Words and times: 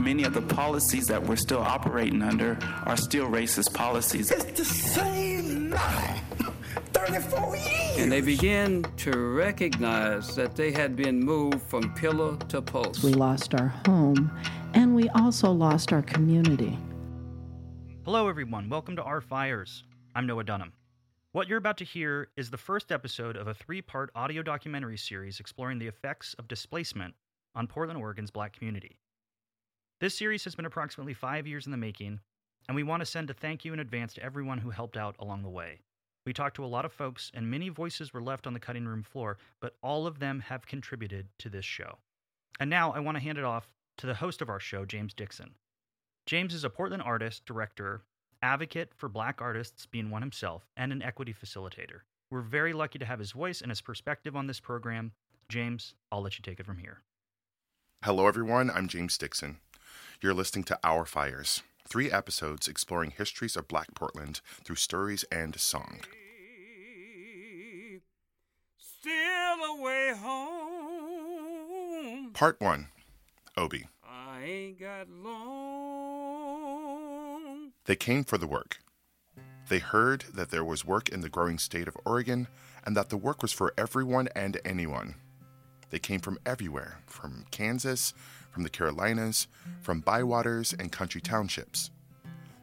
many 0.00 0.24
of 0.24 0.34
the 0.34 0.42
policies 0.42 1.06
that 1.06 1.22
we're 1.22 1.36
still 1.36 1.60
operating 1.60 2.22
under 2.22 2.58
are 2.86 2.96
still 2.96 3.26
racist 3.26 3.74
policies. 3.74 4.30
It's 4.30 4.44
the 4.58 4.64
same 4.64 5.70
lie. 5.70 6.20
34 6.92 7.56
years. 7.56 7.96
And 7.98 8.10
they 8.10 8.20
began 8.20 8.84
to 8.98 9.16
recognize 9.34 10.34
that 10.36 10.56
they 10.56 10.72
had 10.72 10.96
been 10.96 11.20
moved 11.20 11.62
from 11.62 11.94
pillar 11.94 12.36
to 12.48 12.62
post. 12.62 13.02
We 13.02 13.12
lost 13.12 13.54
our 13.54 13.68
home, 13.86 14.30
and 14.74 14.94
we 14.94 15.08
also 15.10 15.50
lost 15.50 15.92
our 15.92 16.02
community. 16.02 16.78
Hello, 18.04 18.28
everyone. 18.28 18.68
Welcome 18.68 18.96
to 18.96 19.02
Our 19.02 19.20
Fires. 19.20 19.84
I'm 20.14 20.26
Noah 20.26 20.44
Dunham. 20.44 20.72
What 21.32 21.46
you're 21.46 21.58
about 21.58 21.76
to 21.78 21.84
hear 21.84 22.28
is 22.36 22.50
the 22.50 22.56
first 22.56 22.90
episode 22.90 23.36
of 23.36 23.46
a 23.46 23.54
three 23.54 23.82
part 23.82 24.10
audio 24.14 24.42
documentary 24.42 24.98
series 24.98 25.38
exploring 25.38 25.78
the 25.78 25.86
effects 25.86 26.34
of 26.38 26.48
displacement 26.48 27.14
on 27.54 27.66
Portland, 27.66 28.00
Oregon's 28.00 28.30
black 28.30 28.52
community. 28.52 28.98
This 30.00 30.16
series 30.16 30.44
has 30.44 30.54
been 30.54 30.64
approximately 30.64 31.12
five 31.12 31.46
years 31.46 31.66
in 31.66 31.72
the 31.72 31.76
making, 31.76 32.20
and 32.66 32.74
we 32.74 32.82
want 32.82 33.02
to 33.02 33.06
send 33.06 33.28
a 33.28 33.34
thank 33.34 33.66
you 33.66 33.74
in 33.74 33.80
advance 33.80 34.14
to 34.14 34.22
everyone 34.22 34.56
who 34.56 34.70
helped 34.70 34.96
out 34.96 35.14
along 35.18 35.42
the 35.42 35.50
way. 35.50 35.80
We 36.24 36.32
talked 36.32 36.56
to 36.56 36.64
a 36.64 36.66
lot 36.66 36.86
of 36.86 36.92
folks, 36.94 37.30
and 37.34 37.50
many 37.50 37.68
voices 37.68 38.14
were 38.14 38.22
left 38.22 38.46
on 38.46 38.54
the 38.54 38.60
cutting 38.60 38.86
room 38.86 39.02
floor, 39.02 39.36
but 39.60 39.74
all 39.82 40.06
of 40.06 40.18
them 40.18 40.40
have 40.40 40.66
contributed 40.66 41.26
to 41.40 41.50
this 41.50 41.66
show. 41.66 41.98
And 42.58 42.70
now 42.70 42.92
I 42.92 43.00
want 43.00 43.18
to 43.18 43.22
hand 43.22 43.36
it 43.36 43.44
off 43.44 43.68
to 43.98 44.06
the 44.06 44.14
host 44.14 44.40
of 44.40 44.48
our 44.48 44.58
show, 44.58 44.86
James 44.86 45.12
Dixon. 45.12 45.50
James 46.24 46.54
is 46.54 46.64
a 46.64 46.70
Portland 46.70 47.02
artist, 47.02 47.44
director, 47.44 48.00
advocate 48.40 48.94
for 48.96 49.10
black 49.10 49.42
artists 49.42 49.84
being 49.84 50.08
one 50.08 50.22
himself, 50.22 50.66
and 50.78 50.92
an 50.92 51.02
equity 51.02 51.34
facilitator. 51.34 52.00
We're 52.30 52.40
very 52.40 52.72
lucky 52.72 52.98
to 53.00 53.04
have 53.04 53.18
his 53.18 53.32
voice 53.32 53.60
and 53.60 53.70
his 53.70 53.82
perspective 53.82 54.34
on 54.34 54.46
this 54.46 54.60
program. 54.60 55.12
James, 55.50 55.92
I'll 56.10 56.22
let 56.22 56.38
you 56.38 56.42
take 56.42 56.58
it 56.58 56.64
from 56.64 56.78
here. 56.78 57.02
Hello, 58.02 58.26
everyone. 58.26 58.70
I'm 58.70 58.88
James 58.88 59.18
Dixon. 59.18 59.58
You're 60.20 60.34
listening 60.34 60.64
to 60.64 60.78
Our 60.84 61.04
Fires, 61.04 61.62
three 61.88 62.10
episodes 62.10 62.68
exploring 62.68 63.12
histories 63.16 63.56
of 63.56 63.68
Black 63.68 63.94
Portland 63.94 64.40
through 64.64 64.76
stories 64.76 65.24
and 65.32 65.58
song. 65.58 66.00
Still 68.78 69.64
away 69.78 70.12
home. 70.22 70.70
Part 72.32 72.60
1 72.60 72.88
Obi. 73.56 73.86
I 74.04 74.42
ain't 74.42 74.78
got 74.78 75.08
long. 75.08 76.50
They 77.86 77.96
came 77.96 78.24
for 78.24 78.38
the 78.38 78.46
work. 78.46 78.78
They 79.68 79.78
heard 79.78 80.24
that 80.34 80.50
there 80.50 80.64
was 80.64 80.84
work 80.84 81.08
in 81.08 81.20
the 81.20 81.28
growing 81.28 81.58
state 81.58 81.88
of 81.88 81.96
Oregon 82.04 82.48
and 82.84 82.96
that 82.96 83.08
the 83.08 83.16
work 83.16 83.42
was 83.42 83.52
for 83.52 83.72
everyone 83.78 84.28
and 84.34 84.60
anyone. 84.64 85.14
They 85.90 85.98
came 85.98 86.20
from 86.20 86.38
everywhere 86.46 86.98
from 87.06 87.44
Kansas, 87.50 88.14
from 88.50 88.62
the 88.62 88.70
Carolinas, 88.70 89.48
from 89.82 90.02
bywaters 90.02 90.72
and 90.78 90.90
country 90.90 91.20
townships. 91.20 91.90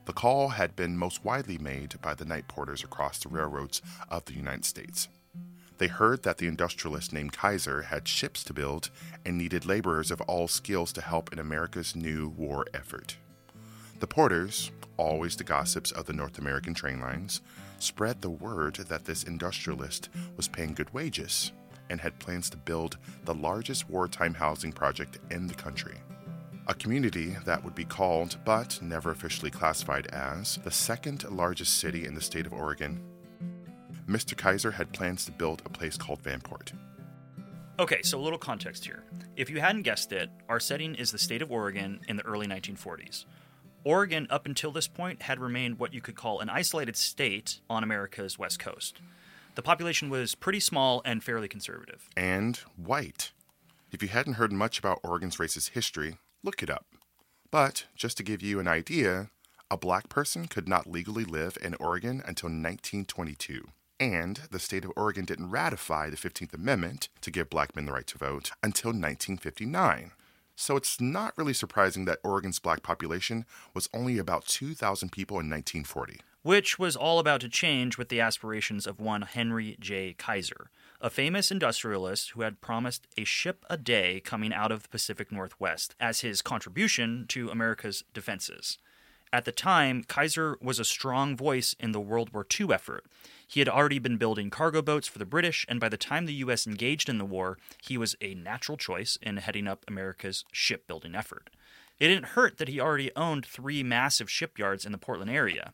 The 0.05 0.13
call 0.13 0.49
had 0.49 0.75
been 0.75 0.97
most 0.97 1.25
widely 1.25 1.57
made 1.57 2.01
by 2.01 2.13
the 2.13 2.25
night 2.25 2.47
porters 2.47 2.83
across 2.83 3.19
the 3.19 3.29
railroads 3.29 3.81
of 4.09 4.25
the 4.25 4.33
United 4.33 4.63
States. 4.63 5.09
They 5.77 5.87
heard 5.87 6.23
that 6.23 6.37
the 6.37 6.47
industrialist 6.47 7.13
named 7.13 7.33
Kaiser 7.33 7.83
had 7.83 8.07
ships 8.07 8.43
to 8.45 8.53
build 8.53 8.89
and 9.25 9.37
needed 9.37 9.65
laborers 9.65 10.09
of 10.09 10.21
all 10.21 10.47
skills 10.47 10.91
to 10.93 11.01
help 11.01 11.31
in 11.31 11.39
America's 11.39 11.95
new 11.95 12.29
war 12.29 12.65
effort. 12.73 13.17
The 13.99 14.07
porters, 14.07 14.71
always 14.95 15.35
the 15.35 15.43
gossips 15.43 15.91
of 15.91 16.05
the 16.05 16.13
North 16.13 16.39
American 16.39 16.73
train 16.73 16.99
lines, 16.99 17.41
spread 17.79 18.21
the 18.21 18.29
word 18.29 18.75
that 18.75 19.05
this 19.05 19.23
industrialist 19.23 20.09
was 20.35 20.47
paying 20.47 20.73
good 20.73 20.93
wages 20.93 21.51
and 21.89 21.99
had 21.99 22.19
plans 22.19 22.49
to 22.49 22.57
build 22.57 22.97
the 23.25 23.33
largest 23.33 23.89
wartime 23.89 24.33
housing 24.33 24.71
project 24.71 25.19
in 25.31 25.47
the 25.47 25.53
country. 25.53 25.95
A 26.67 26.73
community 26.73 27.35
that 27.45 27.63
would 27.63 27.75
be 27.75 27.85
called, 27.85 28.37
but 28.43 28.77
never 28.81 29.11
officially 29.11 29.49
classified 29.49 30.07
as, 30.07 30.59
the 30.63 30.71
second 30.71 31.23
largest 31.31 31.79
city 31.79 32.05
in 32.05 32.13
the 32.13 32.21
state 32.21 32.45
of 32.45 32.53
Oregon. 32.53 33.01
Mr. 34.07 34.35
Kaiser 34.35 34.71
had 34.71 34.91
plans 34.91 35.25
to 35.25 35.31
build 35.31 35.61
a 35.65 35.69
place 35.69 35.97
called 35.97 36.21
Vanport. 36.23 36.73
Okay, 37.79 38.01
so 38.01 38.19
a 38.19 38.21
little 38.21 38.39
context 38.39 38.83
here. 38.85 39.03
If 39.35 39.49
you 39.49 39.59
hadn't 39.59 39.83
guessed 39.83 40.11
it, 40.11 40.29
our 40.49 40.59
setting 40.59 40.95
is 40.95 41.11
the 41.11 41.17
state 41.17 41.41
of 41.41 41.51
Oregon 41.51 42.01
in 42.07 42.17
the 42.17 42.25
early 42.25 42.47
1940s. 42.47 43.25
Oregon, 43.83 44.27
up 44.29 44.45
until 44.45 44.71
this 44.71 44.87
point, 44.87 45.21
had 45.21 45.39
remained 45.39 45.79
what 45.79 45.93
you 45.93 46.01
could 46.01 46.15
call 46.15 46.39
an 46.39 46.49
isolated 46.49 46.97
state 46.97 47.61
on 47.69 47.83
America's 47.83 48.37
west 48.37 48.59
coast. 48.59 48.99
The 49.57 49.63
population 49.63 50.11
was 50.11 50.35
pretty 50.35 50.59
small 50.59 51.01
and 51.03 51.23
fairly 51.23 51.47
conservative. 51.47 52.07
And 52.15 52.57
white. 52.75 53.31
If 53.91 54.03
you 54.03 54.07
hadn't 54.07 54.35
heard 54.35 54.51
much 54.51 54.77
about 54.77 54.99
Oregon's 55.03 55.37
racist 55.37 55.71
history, 55.71 56.19
look 56.43 56.61
it 56.61 56.69
up. 56.69 56.85
But 57.49 57.85
just 57.95 58.17
to 58.17 58.23
give 58.23 58.43
you 58.43 58.59
an 58.59 58.67
idea, 58.67 59.31
a 59.71 59.75
black 59.75 60.09
person 60.09 60.45
could 60.47 60.69
not 60.69 60.85
legally 60.85 61.25
live 61.25 61.57
in 61.59 61.73
Oregon 61.79 62.21
until 62.23 62.49
1922. 62.49 63.69
And 63.99 64.41
the 64.51 64.59
state 64.59 64.85
of 64.85 64.91
Oregon 64.95 65.25
didn't 65.25 65.49
ratify 65.49 66.11
the 66.11 66.17
15th 66.17 66.53
Amendment 66.53 67.09
to 67.21 67.31
give 67.31 67.49
black 67.49 67.75
men 67.75 67.87
the 67.87 67.93
right 67.93 68.05
to 68.05 68.17
vote 68.19 68.51
until 68.61 68.89
1959. 68.89 70.11
So 70.55 70.75
it's 70.75 71.01
not 71.01 71.35
really 71.35 71.53
surprising 71.53 72.05
that 72.05 72.19
Oregon's 72.23 72.59
black 72.59 72.83
population 72.83 73.43
was 73.73 73.89
only 73.91 74.19
about 74.19 74.45
2,000 74.45 75.11
people 75.11 75.39
in 75.39 75.49
1940. 75.49 76.19
Which 76.47 76.79
was 76.79 76.95
all 76.95 77.19
about 77.19 77.41
to 77.41 77.49
change 77.49 77.97
with 77.97 78.07
the 78.07 78.21
aspirations 78.21 78.87
of 78.87 79.01
one 79.01 79.23
Henry 79.23 79.75
J. 79.81 80.15
Kaiser, 80.17 80.71
a 81.01 81.09
famous 81.09 81.51
industrialist 81.51 82.29
who 82.29 82.41
had 82.43 82.61
promised 82.61 83.05
a 83.17 83.25
ship 83.25 83.65
a 83.69 83.75
day 83.75 84.21
coming 84.21 84.53
out 84.53 84.71
of 84.71 84.83
the 84.83 84.87
Pacific 84.87 85.29
Northwest 85.29 85.93
as 85.99 86.21
his 86.21 86.41
contribution 86.41 87.25
to 87.27 87.49
America's 87.49 88.05
defenses. 88.13 88.77
At 89.33 89.43
the 89.43 89.51
time, 89.51 90.05
Kaiser 90.07 90.57
was 90.61 90.79
a 90.79 90.85
strong 90.85 91.35
voice 91.35 91.75
in 91.81 91.91
the 91.91 91.99
World 91.99 92.31
War 92.31 92.47
II 92.57 92.71
effort. 92.71 93.03
He 93.45 93.59
had 93.59 93.67
already 93.67 93.99
been 93.99 94.15
building 94.15 94.49
cargo 94.49 94.81
boats 94.81 95.09
for 95.09 95.19
the 95.19 95.25
British, 95.25 95.65
and 95.67 95.81
by 95.81 95.89
the 95.89 95.97
time 95.97 96.27
the 96.27 96.33
U.S. 96.45 96.65
engaged 96.65 97.09
in 97.09 97.17
the 97.17 97.25
war, 97.25 97.57
he 97.81 97.97
was 97.97 98.15
a 98.21 98.35
natural 98.35 98.77
choice 98.77 99.17
in 99.21 99.35
heading 99.35 99.67
up 99.67 99.83
America's 99.85 100.45
shipbuilding 100.53 101.13
effort. 101.13 101.49
It 101.99 102.07
didn't 102.07 102.35
hurt 102.37 102.57
that 102.57 102.69
he 102.69 102.79
already 102.79 103.11
owned 103.17 103.45
three 103.45 103.83
massive 103.83 104.31
shipyards 104.31 104.85
in 104.85 104.93
the 104.93 104.97
Portland 104.97 105.31
area, 105.31 105.73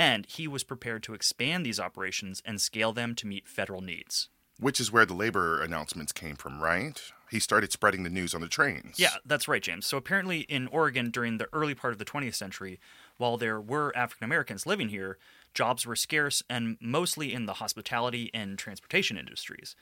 and 0.00 0.24
he 0.24 0.48
was 0.48 0.64
prepared 0.64 1.02
to 1.02 1.12
expand 1.12 1.64
these 1.66 1.78
operations 1.78 2.42
and 2.46 2.58
scale 2.58 2.90
them 2.90 3.14
to 3.14 3.26
meet 3.26 3.46
federal 3.46 3.82
needs. 3.82 4.30
Which 4.58 4.80
is 4.80 4.90
where 4.90 5.04
the 5.04 5.12
labor 5.12 5.62
announcements 5.62 6.10
came 6.10 6.36
from, 6.36 6.58
right? 6.58 6.98
He 7.30 7.38
started 7.38 7.70
spreading 7.70 8.02
the 8.02 8.08
news 8.08 8.34
on 8.34 8.40
the 8.40 8.48
trains. 8.48 8.98
Yeah, 8.98 9.16
that's 9.26 9.46
right, 9.46 9.62
James. 9.62 9.84
So 9.84 9.98
apparently, 9.98 10.40
in 10.40 10.68
Oregon 10.68 11.10
during 11.10 11.36
the 11.36 11.48
early 11.52 11.74
part 11.74 11.92
of 11.92 11.98
the 11.98 12.06
20th 12.06 12.34
century, 12.34 12.80
while 13.18 13.36
there 13.36 13.60
were 13.60 13.94
African 13.94 14.24
Americans 14.24 14.64
living 14.64 14.88
here, 14.88 15.18
jobs 15.52 15.84
were 15.84 15.96
scarce 15.96 16.42
and 16.48 16.78
mostly 16.80 17.34
in 17.34 17.44
the 17.44 17.54
hospitality 17.54 18.30
and 18.32 18.58
transportation 18.58 19.18
industries. 19.18 19.76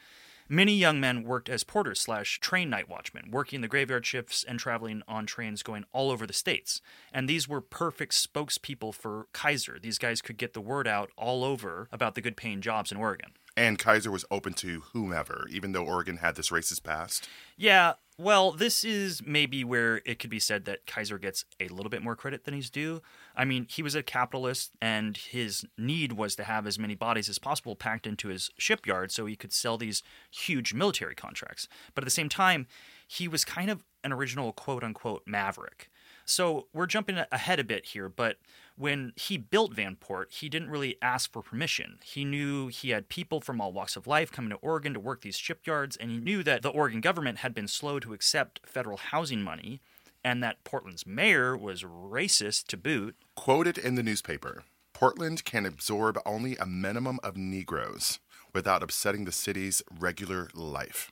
Many 0.50 0.72
young 0.76 0.98
men 0.98 1.24
worked 1.24 1.50
as 1.50 1.62
porters 1.62 2.00
slash 2.00 2.40
train 2.40 2.70
night 2.70 2.88
watchmen, 2.88 3.30
working 3.30 3.60
the 3.60 3.68
graveyard 3.68 4.06
shifts 4.06 4.42
and 4.48 4.58
traveling 4.58 5.02
on 5.06 5.26
trains 5.26 5.62
going 5.62 5.84
all 5.92 6.10
over 6.10 6.26
the 6.26 6.32
states. 6.32 6.80
And 7.12 7.28
these 7.28 7.46
were 7.46 7.60
perfect 7.60 8.14
spokespeople 8.14 8.94
for 8.94 9.26
Kaiser. 9.34 9.78
These 9.78 9.98
guys 9.98 10.22
could 10.22 10.38
get 10.38 10.54
the 10.54 10.62
word 10.62 10.88
out 10.88 11.10
all 11.18 11.44
over 11.44 11.90
about 11.92 12.14
the 12.14 12.22
good 12.22 12.34
paying 12.34 12.62
jobs 12.62 12.90
in 12.90 12.96
Oregon. 12.96 13.32
And 13.58 13.76
Kaiser 13.76 14.12
was 14.12 14.24
open 14.30 14.52
to 14.54 14.84
whomever, 14.92 15.48
even 15.50 15.72
though 15.72 15.84
Oregon 15.84 16.18
had 16.18 16.36
this 16.36 16.50
racist 16.50 16.84
past. 16.84 17.28
Yeah, 17.56 17.94
well, 18.16 18.52
this 18.52 18.84
is 18.84 19.20
maybe 19.26 19.64
where 19.64 20.00
it 20.06 20.20
could 20.20 20.30
be 20.30 20.38
said 20.38 20.64
that 20.66 20.86
Kaiser 20.86 21.18
gets 21.18 21.44
a 21.58 21.66
little 21.66 21.90
bit 21.90 22.00
more 22.00 22.14
credit 22.14 22.44
than 22.44 22.54
he's 22.54 22.70
due. 22.70 23.02
I 23.34 23.44
mean, 23.44 23.66
he 23.68 23.82
was 23.82 23.96
a 23.96 24.02
capitalist, 24.04 24.76
and 24.80 25.16
his 25.16 25.66
need 25.76 26.12
was 26.12 26.36
to 26.36 26.44
have 26.44 26.68
as 26.68 26.78
many 26.78 26.94
bodies 26.94 27.28
as 27.28 27.40
possible 27.40 27.74
packed 27.74 28.06
into 28.06 28.28
his 28.28 28.48
shipyard 28.58 29.10
so 29.10 29.26
he 29.26 29.34
could 29.34 29.52
sell 29.52 29.76
these 29.76 30.04
huge 30.30 30.72
military 30.72 31.16
contracts. 31.16 31.66
But 31.96 32.04
at 32.04 32.06
the 32.06 32.12
same 32.12 32.28
time, 32.28 32.68
he 33.08 33.26
was 33.26 33.44
kind 33.44 33.70
of 33.70 33.82
an 34.04 34.12
original 34.12 34.52
quote 34.52 34.84
unquote 34.84 35.24
maverick. 35.26 35.90
So 36.28 36.66
we're 36.74 36.86
jumping 36.86 37.18
ahead 37.32 37.58
a 37.58 37.64
bit 37.64 37.86
here, 37.86 38.10
but 38.10 38.36
when 38.76 39.12
he 39.16 39.38
built 39.38 39.74
Vanport, 39.74 40.26
he 40.30 40.50
didn't 40.50 40.70
really 40.70 40.96
ask 41.00 41.32
for 41.32 41.42
permission. 41.42 41.98
He 42.04 42.22
knew 42.24 42.68
he 42.68 42.90
had 42.90 43.08
people 43.08 43.40
from 43.40 43.60
all 43.60 43.72
walks 43.72 43.96
of 43.96 44.06
life 44.06 44.30
coming 44.30 44.50
to 44.50 44.56
Oregon 44.56 44.92
to 44.92 45.00
work 45.00 45.22
these 45.22 45.38
shipyards, 45.38 45.96
and 45.96 46.10
he 46.10 46.18
knew 46.18 46.42
that 46.42 46.60
the 46.60 46.68
Oregon 46.68 47.00
government 47.00 47.38
had 47.38 47.54
been 47.54 47.66
slow 47.66 47.98
to 48.00 48.12
accept 48.12 48.60
federal 48.66 48.98
housing 48.98 49.40
money, 49.42 49.80
and 50.22 50.42
that 50.42 50.62
Portland's 50.64 51.06
mayor 51.06 51.56
was 51.56 51.82
racist 51.82 52.66
to 52.66 52.76
boot. 52.76 53.16
Quoted 53.34 53.78
in 53.78 53.94
the 53.94 54.02
newspaper 54.02 54.64
Portland 54.92 55.44
can 55.44 55.64
absorb 55.64 56.20
only 56.26 56.56
a 56.56 56.66
minimum 56.66 57.20
of 57.22 57.38
Negroes 57.38 58.18
without 58.52 58.82
upsetting 58.82 59.24
the 59.24 59.32
city's 59.32 59.80
regular 59.98 60.50
life. 60.52 61.10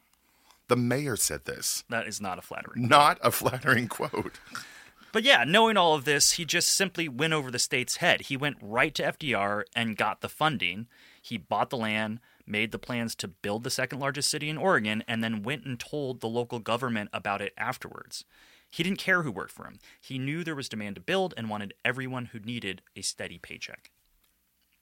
The 0.69 0.76
mayor 0.76 1.17
said 1.17 1.46
this. 1.46 1.85
That 1.88 2.06
is 2.06 2.20
not 2.20 2.38
a 2.38 2.43
flattering. 2.43 2.88
Not 2.88 3.19
a 3.23 3.31
flattering 3.31 3.88
quote. 3.88 4.41
But 5.17 5.25
yeah, 5.25 5.45
knowing 5.45 5.79
all 5.79 5.95
of 5.95 6.05
this, 6.05 6.33
he 6.33 6.45
just 6.45 6.69
simply 6.69 7.09
went 7.09 7.33
over 7.33 7.51
the 7.51 7.59
state's 7.59 7.97
head. 7.97 8.21
He 8.21 8.37
went 8.37 8.59
right 8.61 8.95
to 8.97 9.03
FDR 9.03 9.63
and 9.75 9.97
got 9.97 10.21
the 10.21 10.29
funding. 10.29 10.89
He 11.23 11.39
bought 11.39 11.71
the 11.71 11.79
land, 11.79 12.21
made 12.47 12.71
the 12.71 12.79
plans 12.79 13.15
to 13.15 13.29
build 13.29 13.65
the 13.65 13.71
second 13.71 13.99
largest 13.99 14.31
city 14.31 14.51
in 14.51 14.59
Oregon, 14.59 15.03
and 15.09 15.25
then 15.25 15.43
went 15.43 15.65
and 15.65 15.81
told 15.81 16.21
the 16.21 16.29
local 16.29 16.59
government 16.59 17.09
about 17.15 17.41
it 17.41 17.55
afterwards. 17.57 18.27
He 18.71 18.83
didn't 18.83 18.99
care 18.99 19.23
who 19.23 19.33
worked 19.33 19.53
for 19.53 19.65
him. 19.65 19.79
He 19.99 20.19
knew 20.19 20.45
there 20.45 20.55
was 20.55 20.69
demand 20.69 20.97
to 20.97 21.01
build 21.01 21.33
and 21.39 21.49
wanted 21.49 21.73
everyone 21.83 22.27
who 22.27 22.39
needed 22.41 22.83
a 22.95 23.01
steady 23.01 23.39
paycheck. 23.39 23.91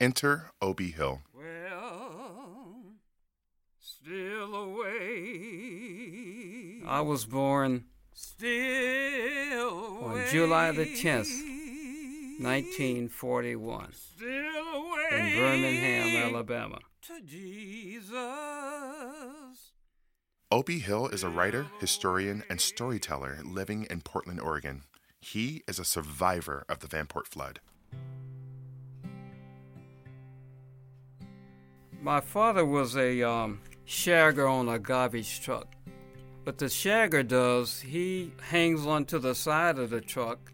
Enter 0.01 0.51
Obie 0.61 0.91
Hill. 0.91 1.23
Well, 1.33 2.83
still 3.79 4.53
away. 4.57 5.13
I 6.85 7.03
was 7.03 7.25
born 7.25 7.85
still 8.15 10.05
on 10.05 10.25
July 10.31 10.71
the 10.71 10.87
10th, 10.87 11.29
1941, 12.41 13.93
in 14.23 15.37
Birmingham, 15.37 16.25
Alabama. 16.25 16.79
To 17.03 17.21
Jesus. 17.21 18.15
Obie 20.51 20.79
Hill 20.79 21.09
is 21.09 21.23
a 21.25 21.29
writer, 21.29 21.67
historian, 21.81 22.45
and 22.49 22.61
storyteller 22.61 23.41
living 23.45 23.87
in 23.91 24.01
Portland, 24.01 24.41
Oregon. 24.41 24.85
He 25.21 25.63
is 25.67 25.79
a 25.79 25.85
survivor 25.85 26.65
of 26.69 26.79
the 26.79 26.87
Vanport 26.87 27.27
flood. 27.27 27.61
My 32.01 32.21
father 32.21 32.65
was 32.65 32.97
a 32.97 33.23
um, 33.23 33.61
shagger 33.87 34.49
on 34.51 34.69
a 34.69 34.79
garbage 34.79 35.41
truck. 35.41 35.75
What 36.45 36.59
the 36.59 36.67
shagger 36.67 37.27
does, 37.27 37.81
he 37.81 38.33
hangs 38.51 38.87
onto 38.87 39.19
the 39.19 39.35
side 39.35 39.79
of 39.79 39.91
the 39.91 40.01
truck, 40.01 40.53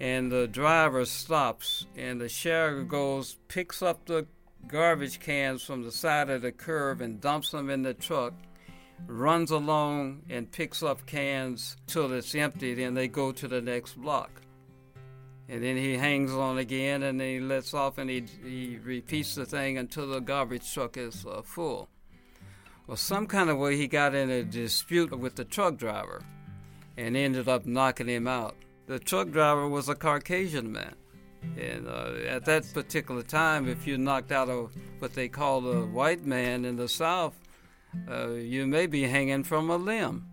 and 0.00 0.30
the 0.30 0.48
driver 0.48 1.04
stops, 1.04 1.86
and 1.96 2.20
the 2.20 2.28
shagger 2.28 2.86
goes, 2.86 3.36
picks 3.48 3.82
up 3.82 4.06
the 4.06 4.26
garbage 4.66 5.20
cans 5.20 5.62
from 5.62 5.82
the 5.82 5.92
side 5.92 6.30
of 6.30 6.42
the 6.42 6.52
curb, 6.52 7.00
and 7.00 7.20
dumps 7.20 7.50
them 7.50 7.68
in 7.68 7.82
the 7.82 7.94
truck 7.94 8.32
runs 9.06 9.50
along 9.50 10.22
and 10.28 10.50
picks 10.50 10.82
up 10.82 11.06
cans 11.06 11.76
till 11.86 12.12
it's 12.12 12.34
empty, 12.34 12.74
then 12.74 12.94
they 12.94 13.08
go 13.08 13.32
to 13.32 13.48
the 13.48 13.60
next 13.60 13.94
block. 13.94 14.30
And 15.48 15.62
then 15.62 15.76
he 15.76 15.96
hangs 15.96 16.32
on 16.32 16.58
again 16.58 17.02
and 17.02 17.20
then 17.20 17.28
he 17.28 17.40
lets 17.40 17.74
off 17.74 17.98
and 17.98 18.08
he, 18.08 18.24
he 18.44 18.78
repeats 18.82 19.34
the 19.34 19.44
thing 19.44 19.78
until 19.78 20.08
the 20.08 20.20
garbage 20.20 20.72
truck 20.72 20.96
is 20.96 21.26
uh, 21.26 21.42
full. 21.42 21.88
Well, 22.90 22.96
some 22.96 23.28
kind 23.28 23.48
of 23.50 23.56
way 23.56 23.76
he 23.76 23.86
got 23.86 24.16
in 24.16 24.30
a 24.30 24.42
dispute 24.42 25.16
with 25.16 25.36
the 25.36 25.44
truck 25.44 25.76
driver 25.76 26.22
and 26.96 27.16
ended 27.16 27.48
up 27.48 27.64
knocking 27.64 28.08
him 28.08 28.26
out. 28.26 28.56
The 28.88 28.98
truck 28.98 29.30
driver 29.30 29.68
was 29.68 29.88
a 29.88 29.94
Caucasian 29.94 30.72
man. 30.72 30.96
And 31.56 31.86
uh, 31.86 32.14
at 32.26 32.46
that 32.46 32.64
particular 32.74 33.22
time, 33.22 33.68
if 33.68 33.86
you 33.86 33.96
knocked 33.96 34.32
out 34.32 34.48
a, 34.48 34.66
what 34.98 35.14
they 35.14 35.28
called 35.28 35.66
a 35.66 35.86
white 35.86 36.26
man 36.26 36.64
in 36.64 36.74
the 36.74 36.88
South, 36.88 37.38
uh, 38.10 38.30
you 38.30 38.66
may 38.66 38.88
be 38.88 39.04
hanging 39.04 39.44
from 39.44 39.70
a 39.70 39.76
limb. 39.76 40.26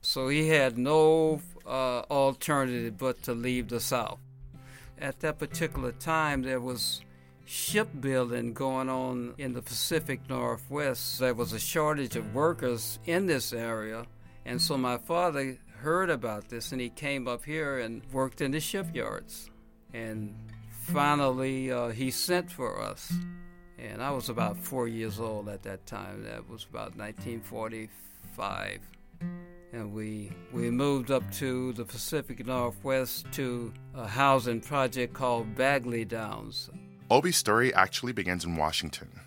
So 0.00 0.28
he 0.28 0.46
had 0.46 0.78
no 0.78 1.40
uh, 1.66 2.02
alternative 2.08 2.98
but 2.98 3.20
to 3.24 3.34
leave 3.34 3.66
the 3.66 3.80
South. 3.80 4.20
At 5.00 5.18
that 5.22 5.40
particular 5.40 5.90
time, 5.90 6.42
there 6.42 6.60
was 6.60 7.03
shipbuilding 7.44 8.52
going 8.54 8.88
on 8.88 9.34
in 9.38 9.52
the 9.52 9.62
Pacific 9.62 10.20
Northwest. 10.28 11.18
There 11.18 11.34
was 11.34 11.52
a 11.52 11.58
shortage 11.58 12.16
of 12.16 12.34
workers 12.34 12.98
in 13.06 13.26
this 13.26 13.52
area, 13.52 14.06
and 14.44 14.60
so 14.60 14.76
my 14.76 14.98
father 14.98 15.58
heard 15.84 16.08
about 16.08 16.48
this 16.48 16.72
and 16.72 16.80
he 16.80 16.88
came 16.88 17.28
up 17.28 17.44
here 17.44 17.78
and 17.78 18.02
worked 18.10 18.40
in 18.40 18.50
the 18.52 18.60
shipyards. 18.60 19.50
And 19.92 20.34
finally, 20.70 21.70
uh, 21.70 21.88
he 21.88 22.10
sent 22.10 22.50
for 22.50 22.80
us. 22.80 23.12
And 23.78 24.02
I 24.02 24.10
was 24.10 24.30
about 24.30 24.56
four 24.56 24.88
years 24.88 25.20
old 25.20 25.48
at 25.50 25.62
that 25.64 25.84
time. 25.84 26.24
That 26.24 26.48
was 26.48 26.64
about 26.64 26.96
1945. 26.96 28.80
And 29.74 29.92
we, 29.92 30.32
we 30.52 30.70
moved 30.70 31.10
up 31.10 31.30
to 31.34 31.74
the 31.74 31.84
Pacific 31.84 32.46
Northwest 32.46 33.30
to 33.32 33.72
a 33.94 34.06
housing 34.06 34.60
project 34.62 35.12
called 35.12 35.54
Bagley 35.54 36.06
Downs. 36.06 36.70
Obie's 37.10 37.36
story 37.36 37.72
actually 37.74 38.12
begins 38.12 38.46
in 38.46 38.56
Washington. 38.56 39.20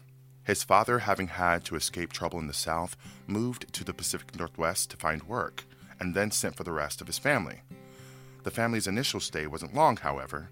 His 0.44 0.64
father, 0.64 1.00
having 1.00 1.28
had 1.28 1.64
to 1.66 1.76
escape 1.76 2.12
trouble 2.12 2.40
in 2.40 2.48
the 2.48 2.54
South, 2.54 2.98
moved 3.28 3.72
to 3.74 3.84
the 3.84 3.94
Pacific 3.94 4.36
Northwest 4.36 4.90
to 4.90 4.98
find 4.98 5.22
work, 5.24 5.64
and 6.00 6.16
then 6.16 6.32
sent 6.32 6.56
for 6.56 6.64
the 6.64 6.72
rest 6.72 7.02
of 7.02 7.08
his 7.08 7.20
family. 7.20 7.62
The 8.42 8.50
family's 8.50 8.88
initial 8.88 9.20
stay 9.20 9.46
wasn't 9.46 9.76
long, 9.76 9.98
however. 9.98 10.50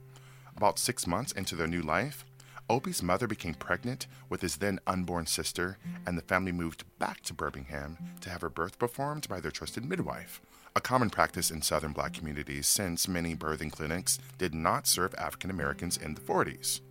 About 0.56 0.78
six 0.78 1.08
months 1.08 1.32
into 1.32 1.56
their 1.56 1.66
new 1.66 1.82
life, 1.82 2.26
Obie's 2.70 3.02
mother 3.02 3.26
became 3.26 3.56
pregnant 3.56 4.06
with 4.30 4.42
his 4.42 4.58
then 4.58 4.80
unborn 4.86 5.26
sister, 5.26 5.80
and 6.06 6.16
the 6.16 6.24
family 6.24 6.52
moved 6.52 6.84
back 7.00 7.22
to 7.22 7.34
Birmingham 7.34 7.98
to 8.22 8.30
have 8.30 8.42
her 8.42 8.50
birth 8.50 8.78
performed 8.78 9.28
by 9.28 9.40
their 9.40 9.52
trusted 9.52 9.84
midwife, 9.84 10.42
a 10.76 10.82
common 10.82 11.10
practice 11.10 11.50
in 11.50 11.64
southern 11.64 11.92
black 11.92 12.14
communities 12.14 12.68
since 12.68 13.08
many 13.08 13.36
birthing 13.36 13.72
clinics 13.72 14.20
did 14.38 14.54
not 14.54 14.86
serve 14.86 15.16
African 15.16 15.50
Americans 15.50 15.98
in 15.98 16.14
the 16.14 16.22
40s. 16.22 16.82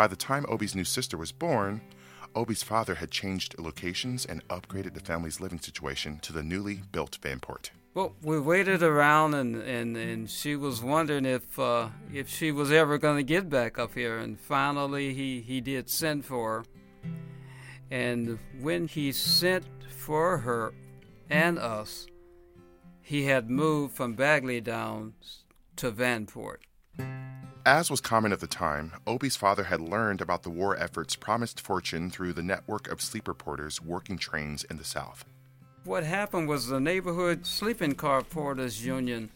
By 0.00 0.06
the 0.06 0.16
time 0.16 0.46
Obie's 0.48 0.74
new 0.74 0.84
sister 0.84 1.18
was 1.18 1.30
born, 1.30 1.82
Obie's 2.34 2.62
father 2.62 2.94
had 2.94 3.10
changed 3.10 3.58
locations 3.58 4.24
and 4.24 4.42
upgraded 4.48 4.94
the 4.94 5.00
family's 5.00 5.42
living 5.42 5.60
situation 5.60 6.18
to 6.20 6.32
the 6.32 6.42
newly 6.42 6.76
built 6.90 7.20
Vanport. 7.20 7.68
Well, 7.92 8.14
we 8.22 8.40
waited 8.40 8.82
around, 8.82 9.34
and, 9.34 9.56
and, 9.56 9.98
and 9.98 10.30
she 10.30 10.56
was 10.56 10.82
wondering 10.82 11.26
if 11.26 11.58
uh, 11.58 11.90
if 12.14 12.30
she 12.30 12.50
was 12.50 12.72
ever 12.72 12.96
going 12.96 13.18
to 13.18 13.22
get 13.22 13.50
back 13.50 13.78
up 13.78 13.92
here. 13.92 14.16
And 14.16 14.40
finally, 14.40 15.12
he, 15.12 15.42
he 15.42 15.60
did 15.60 15.90
send 15.90 16.24
for 16.24 16.60
her. 16.60 16.64
And 17.90 18.38
when 18.58 18.88
he 18.88 19.12
sent 19.12 19.66
for 19.90 20.38
her 20.38 20.72
and 21.28 21.58
us, 21.58 22.06
he 23.02 23.26
had 23.26 23.50
moved 23.50 23.96
from 23.96 24.14
Bagley 24.14 24.62
Downs 24.62 25.44
to 25.76 25.92
Vanport. 25.92 26.60
As 27.66 27.90
was 27.90 28.00
common 28.00 28.32
at 28.32 28.40
the 28.40 28.46
time, 28.46 28.92
Obie's 29.06 29.36
father 29.36 29.64
had 29.64 29.82
learned 29.82 30.22
about 30.22 30.44
the 30.44 30.50
war 30.50 30.76
effort's 30.78 31.14
promised 31.14 31.60
fortune 31.60 32.10
through 32.10 32.32
the 32.32 32.42
network 32.42 32.88
of 32.88 33.02
sleeper 33.02 33.34
porters 33.34 33.82
working 33.82 34.16
trains 34.16 34.64
in 34.64 34.78
the 34.78 34.84
South. 34.84 35.26
What 35.84 36.04
happened 36.04 36.48
was 36.48 36.68
the 36.68 36.80
neighborhood 36.80 37.44
sleeping 37.46 37.96
car 37.96 38.22
porters 38.22 38.84
union 38.84 39.30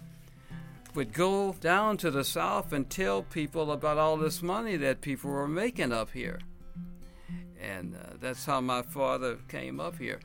would 0.94 1.12
go 1.12 1.52
down 1.60 1.98
to 1.98 2.10
the 2.10 2.24
south 2.24 2.72
and 2.72 2.88
tell 2.88 3.22
people 3.22 3.72
about 3.72 3.98
all 3.98 4.16
this 4.16 4.42
money 4.42 4.76
that 4.76 5.00
people 5.00 5.30
were 5.30 5.48
making 5.48 5.92
up 5.92 6.10
here. 6.10 6.40
And 7.60 7.94
uh, 7.94 8.14
that's 8.20 8.46
how 8.46 8.60
my 8.60 8.82
father 8.82 9.38
came 9.48 9.80
up 9.80 9.98
here. 9.98 10.20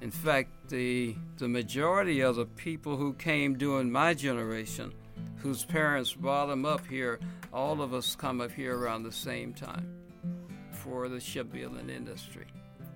In 0.00 0.10
fact, 0.10 0.68
the 0.68 1.16
the 1.38 1.48
majority 1.48 2.20
of 2.20 2.36
the 2.36 2.46
people 2.46 2.96
who 2.96 3.14
came 3.14 3.56
during 3.56 3.90
my 3.90 4.14
generation, 4.14 4.92
whose 5.36 5.64
parents 5.64 6.14
brought 6.14 6.46
them 6.46 6.64
up 6.64 6.86
here, 6.86 7.20
all 7.52 7.82
of 7.82 7.92
us 7.92 8.16
come 8.16 8.40
up 8.40 8.52
here 8.52 8.76
around 8.76 9.02
the 9.02 9.12
same 9.12 9.52
time 9.52 9.94
for 10.70 11.08
the 11.08 11.20
shipbuilding 11.20 11.90
industry. 11.90 12.46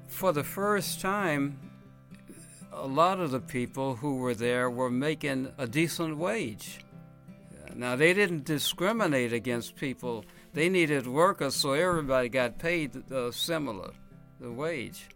For 0.08 0.32
the 0.32 0.44
first 0.44 1.00
time, 1.00 1.58
a 2.72 2.86
lot 2.86 3.20
of 3.20 3.30
the 3.30 3.40
people 3.40 3.96
who 3.96 4.16
were 4.16 4.34
there 4.34 4.70
were 4.70 4.90
making 4.90 5.52
a 5.58 5.66
decent 5.66 6.16
wage. 6.16 6.80
Now, 7.74 7.96
they 7.96 8.14
didn't 8.14 8.44
discriminate 8.44 9.32
against 9.32 9.76
people. 9.76 10.24
They 10.52 10.68
needed 10.68 11.06
workers, 11.06 11.54
so 11.54 11.72
everybody 11.72 12.28
got 12.28 12.58
paid 12.58 13.12
uh, 13.12 13.30
similar, 13.30 13.92
the 14.40 14.50
wage. 14.50 15.08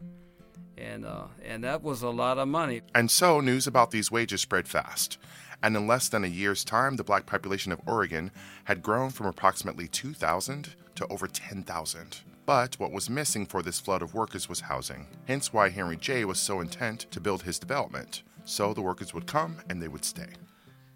And, 0.79 1.05
uh, 1.05 1.25
and 1.45 1.65
that 1.65 1.83
was 1.83 2.03
a 2.03 2.11
lot 2.11 2.39
of 2.39 2.49
money. 2.49 2.83
And 2.95 3.11
so 3.11 3.41
news 3.41 3.67
about 3.67 3.91
these 3.91 4.11
wages 4.11 4.41
spread 4.41 4.69
fast. 4.69 5.19
And 5.63 5.77
in 5.77 5.87
less 5.87 6.09
than 6.09 6.25
a 6.25 6.29
year's 6.29 6.65
time, 6.65 6.97
the 6.97 7.05
black 7.05 7.27
population 7.27 7.73
of 7.73 7.81
Oregon 7.87 8.31
had 8.65 8.83
grown 8.83 9.11
from 9.11 9.27
approximately 9.27 9.87
2,000 9.89 10.75
to 10.97 11.07
over 11.07 11.27
10,000. 11.27 12.21
But 12.45 12.75
what 12.81 12.91
was 12.91 13.09
missing 13.09 13.47
for 13.47 13.63
this 13.63 13.79
flood 13.79 14.03
of 14.03 14.15
workers 14.15 14.49
was 14.49 14.61
housing. 14.61 15.07
Hence 15.27 15.53
why 15.53 15.69
Henry 15.69 15.97
J. 15.97 16.25
was 16.25 16.41
so 16.41 16.61
intent 16.61 17.07
to 17.13 17.21
build 17.21 17.43
his 17.43 17.59
development. 17.59 18.23
So 18.45 18.75
the 18.75 18.83
workers 18.83 19.15
would 19.15 19.27
come 19.27 19.59
and 19.71 19.81
they 19.81 19.89
would 19.89 20.05
stay. 20.05 20.29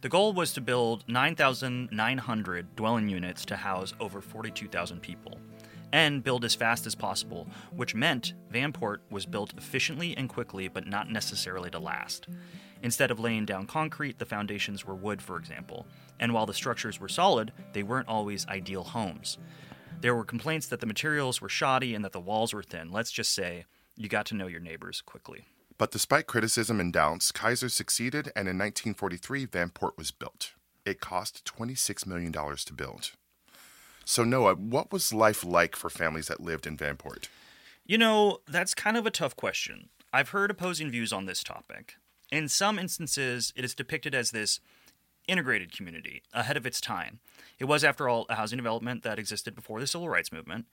The 0.01 0.09
goal 0.09 0.33
was 0.33 0.53
to 0.55 0.61
build 0.61 1.05
9,900 1.09 2.77
dwelling 2.77 3.09
units 3.09 3.45
to 3.47 3.57
house 3.57 3.95
over 3.99 4.21
42,000 4.21 5.01
people, 5.01 5.39
and 5.93 6.23
build 6.23 6.45
as 6.45 6.55
fast 6.55 6.87
as 6.87 6.95
possible, 6.95 7.47
which 7.75 7.95
meant 7.95 8.35
Vanport 8.53 8.99
was 9.11 9.27
built 9.27 9.55
efficiently 9.57 10.17
and 10.17 10.29
quickly, 10.29 10.69
but 10.69 10.87
not 10.87 11.11
necessarily 11.11 11.71
to 11.71 11.79
last. 11.79 12.27
Instead 12.83 13.11
of 13.11 13.21
laying 13.21 13.47
down 13.47 13.67
concrete, 13.67 14.19
the 14.19 14.25
foundations 14.25 14.85
were 14.85 14.95
wood, 14.95 15.23
for 15.23 15.37
example, 15.37 15.87
and 16.21 16.33
while 16.33 16.47
the 16.47 16.55
structures 16.55 17.01
were 17.01 17.09
solid, 17.09 17.53
they 17.73 17.83
weren't 17.83 18.09
always 18.09 18.47
ideal 18.49 18.85
homes. 18.85 19.39
There 20.01 20.15
were 20.15 20.25
complaints 20.25 20.67
that 20.69 20.81
the 20.81 20.87
materials 20.87 21.41
were 21.41 21.49
shoddy 21.49 21.95
and 21.95 22.05
that 22.05 22.13
the 22.13 22.21
walls 22.21 22.53
were 22.53 22.63
thin. 22.63 22.93
Let's 22.93 23.11
just 23.11 23.33
say 23.33 23.65
you 23.97 24.09
got 24.09 24.27
to 24.27 24.35
know 24.35 24.47
your 24.47 24.61
neighbors 24.61 25.01
quickly. 25.01 25.47
But 25.79 25.91
despite 25.91 26.27
criticism 26.27 26.81
and 26.81 26.93
doubts, 26.93 27.33
Kaiser 27.33 27.69
succeeded, 27.69 28.27
and 28.37 28.49
in 28.49 28.59
1943, 28.59 29.47
Vanport 29.47 29.97
was 29.97 30.11
built. 30.11 30.53
It 30.85 31.01
cost 31.01 31.45
$26 31.45 32.07
million 32.07 32.33
to 32.33 32.73
build. 32.75 33.13
So, 34.09 34.23
Noah, 34.23 34.55
what 34.55 34.93
was 34.93 35.13
life 35.13 35.45
like 35.45 35.75
for 35.75 35.91
families 35.91 36.29
that 36.29 36.41
lived 36.41 36.65
in 36.65 36.77
Vanport? 36.77 37.27
You 37.85 37.99
know, 37.99 38.39
that's 38.47 38.73
kind 38.73 38.97
of 38.97 39.05
a 39.05 39.11
tough 39.11 39.35
question. 39.35 39.89
I've 40.13 40.29
heard 40.29 40.49
opposing 40.49 40.93
views 40.93 41.13
on 41.13 41.27
this 41.27 41.43
topic. 41.43 41.97
In 42.31 42.47
some 42.49 42.79
instances, 42.79 43.53
it 43.57 43.65
is 43.65 43.75
depicted 43.75 44.15
as 44.15 44.31
this 44.31 44.61
integrated 45.27 45.77
community 45.77 46.23
ahead 46.33 46.57
of 46.57 46.65
its 46.65 46.81
time. 46.81 47.19
It 47.59 47.65
was, 47.65 47.83
after 47.83 48.09
all, 48.09 48.27
a 48.29 48.37
housing 48.37 48.59
development 48.59 49.03
that 49.03 49.19
existed 49.19 49.57
before 49.57 49.81
the 49.81 49.89
civil 49.89 50.09
rights 50.09 50.31
movement 50.31 50.67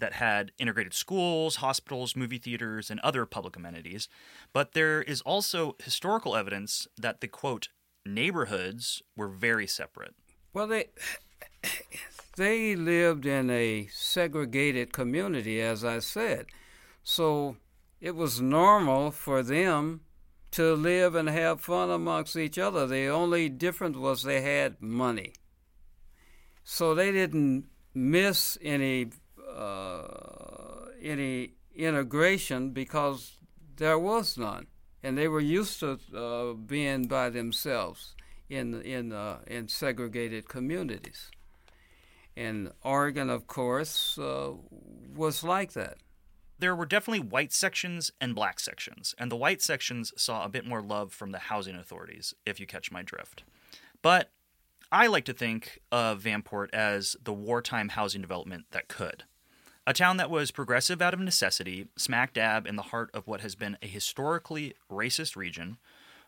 that 0.00 0.14
had 0.14 0.50
integrated 0.58 0.92
schools, 0.92 1.56
hospitals, 1.56 2.16
movie 2.16 2.38
theaters, 2.38 2.90
and 2.90 2.98
other 3.00 3.24
public 3.24 3.54
amenities. 3.54 4.08
But 4.52 4.72
there 4.72 5.00
is 5.00 5.20
also 5.20 5.76
historical 5.78 6.34
evidence 6.34 6.88
that 6.98 7.20
the 7.20 7.28
quote, 7.28 7.68
neighborhoods 8.04 9.00
were 9.16 9.28
very 9.28 9.68
separate. 9.68 10.16
Well, 10.52 10.66
they 10.66 10.88
they 12.36 12.76
lived 12.76 13.26
in 13.26 13.50
a 13.50 13.88
segregated 13.92 14.92
community, 14.92 15.60
as 15.60 15.84
I 15.84 15.98
said, 15.98 16.46
so 17.02 17.56
it 18.00 18.14
was 18.14 18.40
normal 18.40 19.10
for 19.10 19.42
them 19.42 20.00
to 20.52 20.74
live 20.74 21.14
and 21.14 21.28
have 21.28 21.60
fun 21.60 21.90
amongst 21.90 22.36
each 22.36 22.58
other. 22.58 22.86
The 22.86 23.06
only 23.06 23.48
difference 23.48 23.96
was 23.96 24.22
they 24.22 24.40
had 24.40 24.80
money, 24.80 25.34
so 26.64 26.94
they 26.94 27.12
didn't 27.12 27.66
miss 27.94 28.58
any 28.62 29.10
uh, 29.56 30.06
any 31.02 31.54
integration 31.74 32.70
because 32.70 33.36
there 33.76 33.98
was 33.98 34.36
none, 34.36 34.66
and 35.02 35.16
they 35.16 35.28
were 35.28 35.40
used 35.40 35.80
to 35.80 35.98
uh, 36.14 36.52
being 36.54 37.04
by 37.06 37.30
themselves 37.30 38.14
in 38.48 38.80
in 38.82 39.12
uh, 39.12 39.38
in 39.46 39.68
segregated 39.68 40.48
communities. 40.48 41.30
And 42.40 42.72
Oregon, 42.82 43.28
of 43.28 43.46
course, 43.46 44.16
uh, 44.16 44.52
was 45.14 45.44
like 45.44 45.74
that. 45.74 45.98
There 46.58 46.74
were 46.74 46.86
definitely 46.86 47.20
white 47.20 47.52
sections 47.52 48.10
and 48.18 48.34
black 48.34 48.58
sections, 48.58 49.14
and 49.18 49.30
the 49.30 49.36
white 49.36 49.60
sections 49.60 50.10
saw 50.16 50.44
a 50.44 50.48
bit 50.48 50.66
more 50.66 50.80
love 50.80 51.12
from 51.12 51.32
the 51.32 51.38
housing 51.38 51.74
authorities, 51.74 52.32
if 52.46 52.58
you 52.58 52.66
catch 52.66 52.90
my 52.90 53.02
drift. 53.02 53.44
But 54.00 54.30
I 54.90 55.06
like 55.06 55.26
to 55.26 55.34
think 55.34 55.80
of 55.92 56.22
Vanport 56.22 56.72
as 56.72 57.14
the 57.22 57.34
wartime 57.34 57.90
housing 57.90 58.22
development 58.22 58.64
that 58.70 58.88
could. 58.88 59.24
A 59.86 59.92
town 59.92 60.16
that 60.16 60.30
was 60.30 60.50
progressive 60.50 61.02
out 61.02 61.12
of 61.12 61.20
necessity, 61.20 61.88
smack 61.96 62.32
dab 62.32 62.66
in 62.66 62.76
the 62.76 62.84
heart 62.84 63.10
of 63.12 63.26
what 63.26 63.42
has 63.42 63.54
been 63.54 63.76
a 63.82 63.86
historically 63.86 64.72
racist 64.90 65.36
region, 65.36 65.76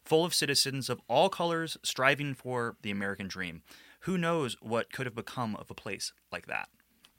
full 0.04 0.26
of 0.26 0.34
citizens 0.34 0.90
of 0.90 1.00
all 1.08 1.30
colors 1.30 1.78
striving 1.82 2.34
for 2.34 2.76
the 2.82 2.90
American 2.90 3.28
dream. 3.28 3.62
Who 4.02 4.18
knows 4.18 4.56
what 4.60 4.92
could 4.92 5.06
have 5.06 5.14
become 5.14 5.54
of 5.54 5.70
a 5.70 5.74
place 5.74 6.12
like 6.32 6.46
that? 6.46 6.68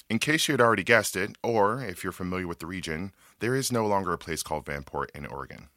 In 0.10 0.20
case 0.20 0.50
you 0.50 0.52
had 0.52 0.60
already 0.60 0.84
guessed 0.84 1.16
it, 1.16 1.38
or 1.42 1.82
if 1.82 2.04
you're 2.04 2.12
familiar 2.12 2.46
with 2.46 2.60
the 2.60 2.66
region, 2.66 3.14
there 3.40 3.56
is 3.56 3.72
no 3.72 3.88
longer 3.88 4.12
a 4.12 4.18
place 4.18 4.44
called 4.44 4.66
Vanport 4.66 5.10
in 5.16 5.26
Oregon. 5.26 5.70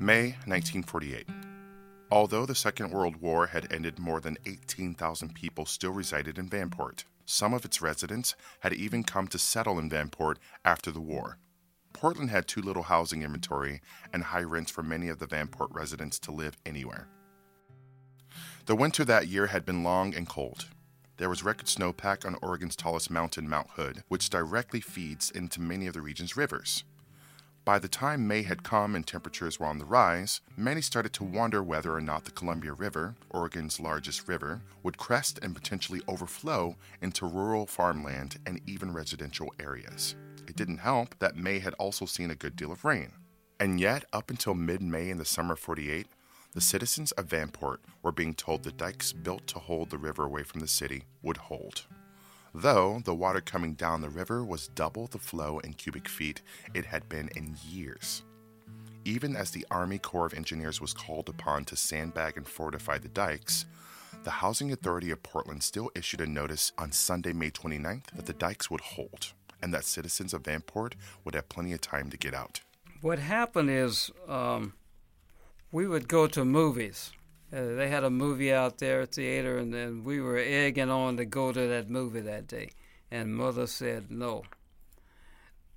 May 0.00 0.36
1948. 0.46 1.28
Although 2.10 2.46
the 2.46 2.54
Second 2.54 2.90
World 2.90 3.16
War 3.16 3.48
had 3.48 3.70
ended, 3.70 3.98
more 3.98 4.18
than 4.18 4.38
18,000 4.46 5.34
people 5.34 5.66
still 5.66 5.92
resided 5.92 6.38
in 6.38 6.48
Vanport. 6.48 7.04
Some 7.26 7.52
of 7.52 7.66
its 7.66 7.82
residents 7.82 8.34
had 8.60 8.72
even 8.72 9.04
come 9.04 9.28
to 9.28 9.38
settle 9.38 9.78
in 9.78 9.90
Vanport 9.90 10.36
after 10.64 10.90
the 10.90 11.02
war. 11.02 11.36
Portland 11.92 12.30
had 12.30 12.48
too 12.48 12.62
little 12.62 12.84
housing 12.84 13.22
inventory 13.22 13.82
and 14.10 14.24
high 14.24 14.42
rents 14.42 14.70
for 14.70 14.82
many 14.82 15.08
of 15.08 15.18
the 15.18 15.26
Vanport 15.26 15.68
residents 15.70 16.18
to 16.20 16.32
live 16.32 16.56
anywhere. 16.64 17.08
The 18.66 18.76
winter 18.76 19.04
that 19.04 19.26
year 19.26 19.48
had 19.48 19.64
been 19.64 19.82
long 19.82 20.14
and 20.14 20.28
cold. 20.28 20.66
There 21.16 21.28
was 21.28 21.42
record 21.42 21.66
snowpack 21.66 22.24
on 22.24 22.36
Oregon's 22.40 22.76
tallest 22.76 23.10
mountain, 23.10 23.48
Mount 23.48 23.70
Hood, 23.70 24.04
which 24.06 24.30
directly 24.30 24.80
feeds 24.80 25.32
into 25.32 25.60
many 25.60 25.88
of 25.88 25.94
the 25.94 26.00
region's 26.00 26.36
rivers. 26.36 26.84
By 27.64 27.80
the 27.80 27.88
time 27.88 28.28
May 28.28 28.42
had 28.42 28.62
come 28.62 28.94
and 28.94 29.04
temperatures 29.04 29.58
were 29.58 29.66
on 29.66 29.78
the 29.78 29.84
rise, 29.84 30.40
many 30.56 30.80
started 30.80 31.12
to 31.14 31.24
wonder 31.24 31.60
whether 31.60 31.92
or 31.92 32.00
not 32.00 32.24
the 32.24 32.30
Columbia 32.30 32.72
River, 32.72 33.16
Oregon's 33.30 33.80
largest 33.80 34.28
river, 34.28 34.62
would 34.84 34.96
crest 34.96 35.40
and 35.42 35.56
potentially 35.56 36.00
overflow 36.06 36.76
into 37.00 37.26
rural 37.26 37.66
farmland 37.66 38.38
and 38.46 38.60
even 38.68 38.92
residential 38.92 39.52
areas. 39.58 40.14
It 40.46 40.54
didn't 40.54 40.78
help 40.78 41.18
that 41.18 41.36
May 41.36 41.58
had 41.58 41.74
also 41.74 42.06
seen 42.06 42.30
a 42.30 42.36
good 42.36 42.54
deal 42.54 42.70
of 42.70 42.84
rain. 42.84 43.10
And 43.58 43.80
yet, 43.80 44.04
up 44.12 44.30
until 44.30 44.54
mid 44.54 44.82
May 44.82 45.10
in 45.10 45.18
the 45.18 45.24
summer 45.24 45.54
of 45.54 45.60
48, 45.60 46.06
the 46.52 46.60
citizens 46.60 47.12
of 47.12 47.28
Vanport 47.28 47.78
were 48.02 48.12
being 48.12 48.34
told 48.34 48.62
the 48.62 48.72
dikes 48.72 49.12
built 49.12 49.46
to 49.48 49.58
hold 49.58 49.90
the 49.90 49.98
river 49.98 50.24
away 50.24 50.42
from 50.42 50.60
the 50.60 50.68
city 50.68 51.04
would 51.22 51.36
hold. 51.36 51.86
Though 52.54 53.00
the 53.02 53.14
water 53.14 53.40
coming 53.40 53.72
down 53.74 54.02
the 54.02 54.10
river 54.10 54.44
was 54.44 54.68
double 54.68 55.06
the 55.06 55.18
flow 55.18 55.58
in 55.60 55.72
cubic 55.72 56.08
feet 56.08 56.42
it 56.74 56.84
had 56.84 57.08
been 57.08 57.30
in 57.34 57.56
years. 57.66 58.22
Even 59.04 59.34
as 59.34 59.50
the 59.50 59.66
Army 59.70 59.98
Corps 59.98 60.26
of 60.26 60.34
Engineers 60.34 60.80
was 60.80 60.92
called 60.92 61.28
upon 61.28 61.64
to 61.64 61.76
sandbag 61.76 62.36
and 62.36 62.46
fortify 62.46 62.98
the 62.98 63.08
dikes, 63.08 63.64
the 64.22 64.30
Housing 64.30 64.70
Authority 64.70 65.10
of 65.10 65.22
Portland 65.22 65.62
still 65.62 65.90
issued 65.96 66.20
a 66.20 66.26
notice 66.26 66.72
on 66.78 66.92
Sunday, 66.92 67.32
May 67.32 67.50
29th, 67.50 68.10
that 68.14 68.26
the 68.26 68.32
dikes 68.34 68.70
would 68.70 68.80
hold 68.80 69.32
and 69.62 69.72
that 69.72 69.84
citizens 69.84 70.34
of 70.34 70.42
Vanport 70.42 70.92
would 71.24 71.34
have 71.34 71.48
plenty 71.48 71.72
of 71.72 71.80
time 71.80 72.10
to 72.10 72.16
get 72.16 72.34
out. 72.34 72.60
What 73.00 73.18
happened 73.18 73.70
is 73.70 74.10
um, 74.28 74.74
we 75.72 75.86
would 75.86 76.06
go 76.06 76.26
to 76.26 76.44
movies. 76.44 77.12
Uh, 77.52 77.74
they 77.74 77.88
had 77.88 78.04
a 78.04 78.10
movie 78.10 78.52
out 78.52 78.78
there 78.78 79.00
at 79.00 79.14
theater, 79.14 79.56
and 79.56 79.72
then 79.74 80.04
we 80.04 80.20
were 80.20 80.38
egging 80.38 80.90
on 80.90 81.16
to 81.16 81.24
go 81.24 81.50
to 81.50 81.66
that 81.66 81.90
movie 81.90 82.20
that 82.20 82.46
day. 82.46 82.70
And 83.10 83.34
mother 83.34 83.66
said, 83.66 84.10
"No, 84.10 84.44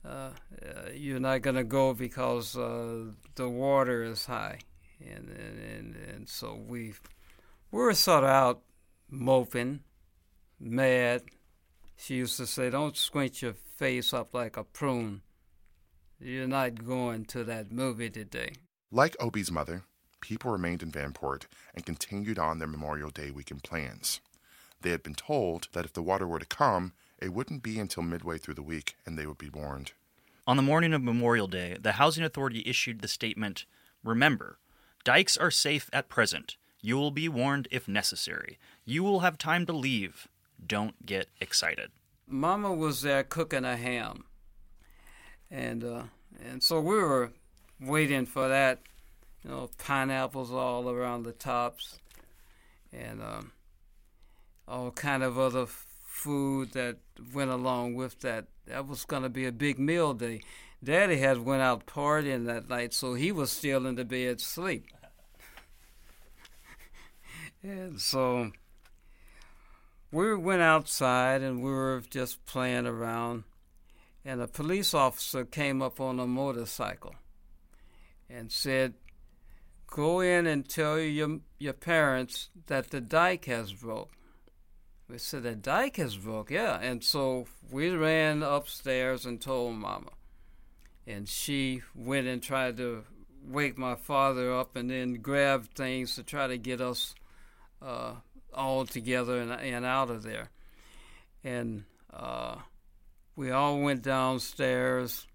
uh, 0.06 0.30
uh, 0.62 0.90
you're 0.94 1.20
not 1.20 1.42
going 1.42 1.56
to 1.56 1.64
go 1.64 1.94
because 1.94 2.56
uh, 2.56 3.06
the 3.36 3.50
water 3.50 4.04
is 4.04 4.26
high." 4.26 4.60
And 5.02 5.30
and, 5.30 5.60
and 5.60 5.96
and 5.96 6.30
so 6.30 6.56
we 6.56 6.94
we 7.72 7.80
were 7.80 7.94
sort 7.94 8.24
of 8.24 8.30
out 8.30 8.62
moping, 9.10 9.82
mad. 10.60 11.24
She 11.98 12.16
used 12.16 12.38
to 12.38 12.48
say, 12.48 12.70
"Don't 12.70 12.96
squint 12.96 13.42
your 13.42 13.54
face 13.54 14.14
up 14.14 14.34
like 14.34 14.56
a 14.56 14.64
prune. 14.64 15.22
You're 16.20 16.48
not 16.48 16.86
going 16.86 17.26
to 17.26 17.44
that 17.46 17.72
movie 17.72 18.10
today." 18.10 18.54
Like 18.96 19.22
Obie's 19.22 19.52
mother, 19.52 19.84
people 20.22 20.52
remained 20.52 20.82
in 20.82 20.90
Vanport 20.90 21.48
and 21.74 21.86
continued 21.86 22.40
on 22.40 22.60
their 22.60 22.68
Memorial 22.70 23.10
Day 23.10 23.30
weekend 23.30 23.62
plans. 23.62 24.22
They 24.80 24.92
had 24.92 25.04
been 25.04 25.16
told 25.16 25.68
that 25.74 25.84
if 25.84 25.92
the 25.92 26.02
water 26.02 26.26
were 26.26 26.40
to 26.40 26.46
come, 26.46 26.94
it 27.22 27.34
wouldn't 27.34 27.62
be 27.62 27.78
until 27.78 28.04
midway 28.04 28.38
through 28.38 28.54
the 28.54 28.64
week 28.64 28.96
and 29.06 29.20
they 29.20 29.26
would 29.26 29.38
be 29.38 29.50
warned. 29.50 29.92
On 30.48 30.56
the 30.56 30.64
morning 30.64 30.94
of 30.94 31.04
Memorial 31.04 31.48
Day, 31.48 31.76
the 31.78 31.92
Housing 31.92 32.24
Authority 32.24 32.64
issued 32.66 33.02
the 33.02 33.10
statement 33.10 33.66
Remember, 34.02 34.60
dikes 35.04 35.36
are 35.36 35.52
safe 35.52 35.90
at 35.92 36.08
present. 36.08 36.56
You 36.80 36.96
will 36.96 37.12
be 37.12 37.28
warned 37.28 37.68
if 37.72 37.90
necessary. 37.90 38.58
You 38.86 39.04
will 39.04 39.20
have 39.20 39.38
time 39.38 39.66
to 39.66 39.74
leave. 39.74 40.30
Don't 40.66 41.06
get 41.06 41.28
excited. 41.42 41.92
Mama 42.30 42.74
was 42.74 43.02
there 43.02 43.26
cooking 43.26 43.66
a 43.66 43.76
ham, 43.76 44.24
and 45.52 45.84
uh, 45.84 46.04
and 46.42 46.64
so 46.64 46.80
we 46.80 46.96
were 46.96 47.34
waiting 47.80 48.26
for 48.26 48.48
that. 48.48 48.82
You 49.44 49.52
know, 49.52 49.70
pineapples 49.78 50.52
all 50.52 50.90
around 50.90 51.24
the 51.24 51.32
tops, 51.32 52.00
and 52.92 53.22
um, 53.22 53.52
all 54.68 54.92
kind 54.92 55.22
of 55.22 55.38
other 55.38 55.68
food 55.68 56.72
that 56.74 56.98
went 57.34 57.52
along 57.52 57.96
with 57.96 58.22
that. 58.22 58.46
That 58.66 58.88
was 58.88 59.06
going 59.06 59.22
to 59.24 59.30
be 59.30 59.46
a 59.46 59.52
big 59.52 59.78
meal 59.78 60.14
day. 60.14 60.42
Daddy 60.84 61.18
had 61.18 61.46
went 61.46 61.62
out 61.62 61.86
partying 61.86 62.46
that 62.48 62.68
night, 62.70 62.94
so 62.94 63.14
he 63.14 63.32
was 63.32 63.52
still 63.52 63.86
in 63.86 63.96
the 63.96 64.06
bed 64.06 64.42
sleep. 64.42 64.88
and 67.64 68.02
so 68.02 68.52
we 70.12 70.36
went 70.36 70.62
outside 70.62 71.42
and 71.42 71.62
we 71.62 71.70
were 71.70 72.02
just 72.10 72.44
playing 72.46 72.88
around, 72.88 73.44
and 74.24 74.42
a 74.42 74.48
police 74.48 74.94
officer 74.94 75.46
came 75.46 75.82
up 75.82 76.00
on 76.00 76.20
a 76.20 76.26
motorcycle 76.26 77.16
and 78.30 78.52
said, 78.52 78.94
"Go 79.88 80.20
in 80.20 80.48
and 80.48 80.68
tell 80.68 81.00
your 81.00 81.40
your 81.60 81.74
parents 81.74 82.50
that 82.68 82.90
the 82.90 83.02
dike 83.02 83.46
has 83.46 83.74
broke." 83.74 84.12
We 85.08 85.18
said, 85.18 85.44
"The 85.44 85.56
dike 85.56 85.98
has 85.98 86.18
broke, 86.18 86.52
yeah." 86.52 86.80
And 86.80 87.04
so 87.04 87.48
we 87.72 87.90
ran 87.90 88.44
upstairs 88.44 89.26
and 89.26 89.40
told 89.40 89.76
Mama, 89.76 90.12
and 91.06 91.30
she 91.30 91.82
went 91.94 92.28
and 92.28 92.42
tried 92.42 92.78
to 92.78 93.04
wake 93.44 93.78
my 93.78 93.96
father 93.96 94.54
up, 94.54 94.76
and 94.76 94.90
then 94.90 95.16
grabbed 95.22 95.76
things 95.76 96.16
to 96.16 96.24
try 96.24 96.48
to 96.48 96.58
get 96.58 96.82
us 96.82 97.14
uh, 97.82 98.16
all 98.54 98.86
together 98.86 99.40
and, 99.40 99.52
and 99.52 99.86
out 99.86 100.10
of 100.10 100.24
there. 100.24 100.50
And 101.44 101.84
uh, 102.12 102.56
we 103.36 103.52
all 103.52 103.82
went 103.82 104.02
downstairs. 104.02 105.28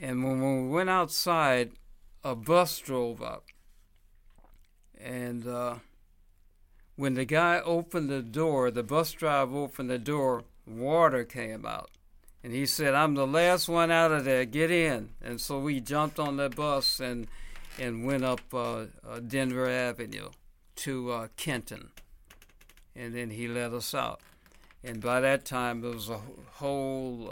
And 0.00 0.22
when 0.22 0.40
we 0.40 0.68
went 0.68 0.90
outside, 0.90 1.72
a 2.22 2.34
bus 2.34 2.78
drove 2.78 3.22
up. 3.22 3.46
And 5.00 5.46
uh, 5.46 5.76
when 6.96 7.14
the 7.14 7.24
guy 7.24 7.60
opened 7.60 8.08
the 8.08 8.22
door, 8.22 8.70
the 8.70 8.82
bus 8.82 9.12
driver 9.12 9.56
opened 9.56 9.90
the 9.90 9.98
door, 9.98 10.44
water 10.66 11.24
came 11.24 11.66
out. 11.66 11.90
And 12.42 12.52
he 12.52 12.66
said, 12.66 12.94
I'm 12.94 13.14
the 13.14 13.26
last 13.26 13.68
one 13.68 13.90
out 13.90 14.12
of 14.12 14.24
there. 14.24 14.44
Get 14.44 14.70
in. 14.70 15.10
And 15.20 15.40
so 15.40 15.58
we 15.58 15.80
jumped 15.80 16.18
on 16.18 16.36
the 16.36 16.48
bus 16.48 17.00
and 17.00 17.26
and 17.78 18.04
went 18.04 18.24
up 18.24 18.40
uh, 18.52 18.86
uh, 19.08 19.20
Denver 19.24 19.68
Avenue 19.68 20.30
to 20.76 21.12
uh, 21.12 21.28
Kenton. 21.36 21.90
And 22.96 23.14
then 23.14 23.30
he 23.30 23.46
let 23.46 23.72
us 23.72 23.94
out. 23.94 24.20
And 24.82 25.00
by 25.00 25.20
that 25.20 25.44
time, 25.44 25.80
there 25.80 25.92
was 25.92 26.10
a 26.10 26.20
whole 26.54 27.30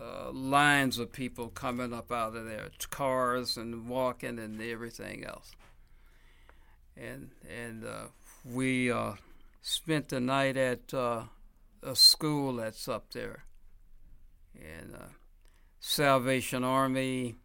uh, 0.00 0.28
uh, 0.28 0.32
lines 0.32 0.98
of 0.98 1.12
people 1.12 1.48
coming 1.48 1.92
up 1.92 2.10
out 2.12 2.36
of 2.36 2.44
there, 2.44 2.68
cars 2.90 3.56
and 3.56 3.88
walking 3.88 4.38
and 4.38 4.60
everything 4.60 5.24
else. 5.24 5.52
And 6.96 7.30
and 7.48 7.84
uh, 7.84 8.06
we 8.44 8.92
spent 9.62 10.08
the 10.08 10.20
night 10.20 10.56
at 10.56 10.92
a 10.92 11.28
school 11.94 12.56
that's 12.56 12.88
up 12.88 13.12
there 13.12 13.46
and 14.56 14.94
uh, 14.94 15.06
Salvation 15.80 16.64
Army 16.64 17.36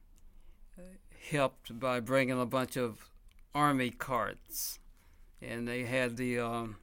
helped 1.29 1.77
by 1.79 2.00
bringing 2.00 2.39
a 2.39 2.46
bunch 2.46 2.77
of 2.77 3.10
army 3.53 3.89
carts, 3.89 4.79
and 5.41 5.67
they 5.67 5.84
had 5.84 6.17
the 6.17 6.39
um, 6.39 6.77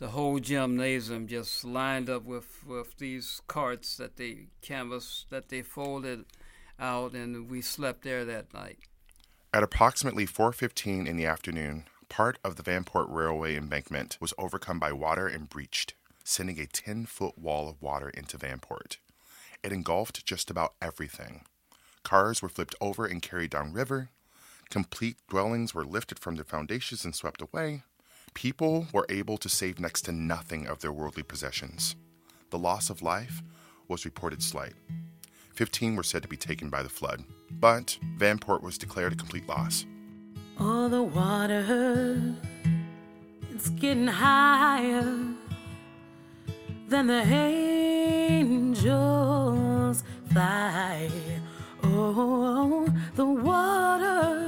the 0.00 0.08
whole 0.08 0.38
gymnasium 0.40 1.28
just 1.28 1.62
lined 1.62 2.08
up 2.08 2.24
with, 2.24 2.66
with 2.66 2.96
these 2.96 3.42
carts 3.46 3.98
that 3.98 4.16
they 4.16 4.46
canvas 4.62 5.26
that 5.28 5.50
they 5.50 5.60
folded 5.60 6.24
out, 6.78 7.12
and 7.12 7.50
we 7.50 7.60
slept 7.60 8.02
there 8.02 8.24
that 8.24 8.52
night. 8.54 8.78
At 9.52 9.62
approximately 9.62 10.26
4:15 10.26 11.06
in 11.06 11.16
the 11.18 11.26
afternoon, 11.26 11.84
part 12.08 12.38
of 12.42 12.56
the 12.56 12.62
Vanport 12.62 13.06
Railway 13.10 13.56
embankment 13.56 14.16
was 14.20 14.32
overcome 14.38 14.78
by 14.78 14.90
water 14.90 15.28
and 15.28 15.50
breached, 15.50 15.92
sending 16.24 16.58
a 16.58 16.64
10-foot 16.64 17.38
wall 17.38 17.68
of 17.68 17.82
water 17.82 18.08
into 18.08 18.38
Vanport. 18.38 18.96
It 19.62 19.70
engulfed 19.70 20.24
just 20.24 20.50
about 20.50 20.72
everything. 20.80 21.42
Cars 22.04 22.40
were 22.40 22.48
flipped 22.48 22.74
over 22.80 23.04
and 23.04 23.20
carried 23.20 23.50
downriver. 23.50 24.08
Complete 24.70 25.18
dwellings 25.28 25.74
were 25.74 25.84
lifted 25.84 26.18
from 26.18 26.36
their 26.36 26.44
foundations 26.44 27.04
and 27.04 27.14
swept 27.14 27.42
away. 27.42 27.82
People 28.34 28.86
were 28.92 29.06
able 29.08 29.36
to 29.38 29.48
save 29.48 29.80
next 29.80 30.02
to 30.02 30.12
nothing 30.12 30.66
of 30.66 30.80
their 30.80 30.92
worldly 30.92 31.22
possessions. 31.22 31.96
The 32.50 32.58
loss 32.58 32.90
of 32.90 33.02
life 33.02 33.42
was 33.88 34.04
reported 34.04 34.42
slight. 34.42 34.74
Fifteen 35.54 35.96
were 35.96 36.02
said 36.02 36.22
to 36.22 36.28
be 36.28 36.36
taken 36.36 36.70
by 36.70 36.82
the 36.82 36.88
flood, 36.88 37.24
but 37.50 37.98
Vanport 38.16 38.62
was 38.62 38.78
declared 38.78 39.12
a 39.12 39.16
complete 39.16 39.48
loss. 39.48 39.84
All 40.58 40.88
the 40.88 41.02
water, 41.02 42.36
it's 43.50 43.68
getting 43.70 44.06
higher 44.06 45.04
than 46.88 47.06
the 47.06 47.22
angels 48.42 50.02
fly. 50.32 51.10
Oh, 51.82 52.86
the 53.16 53.24
water. 53.24 54.39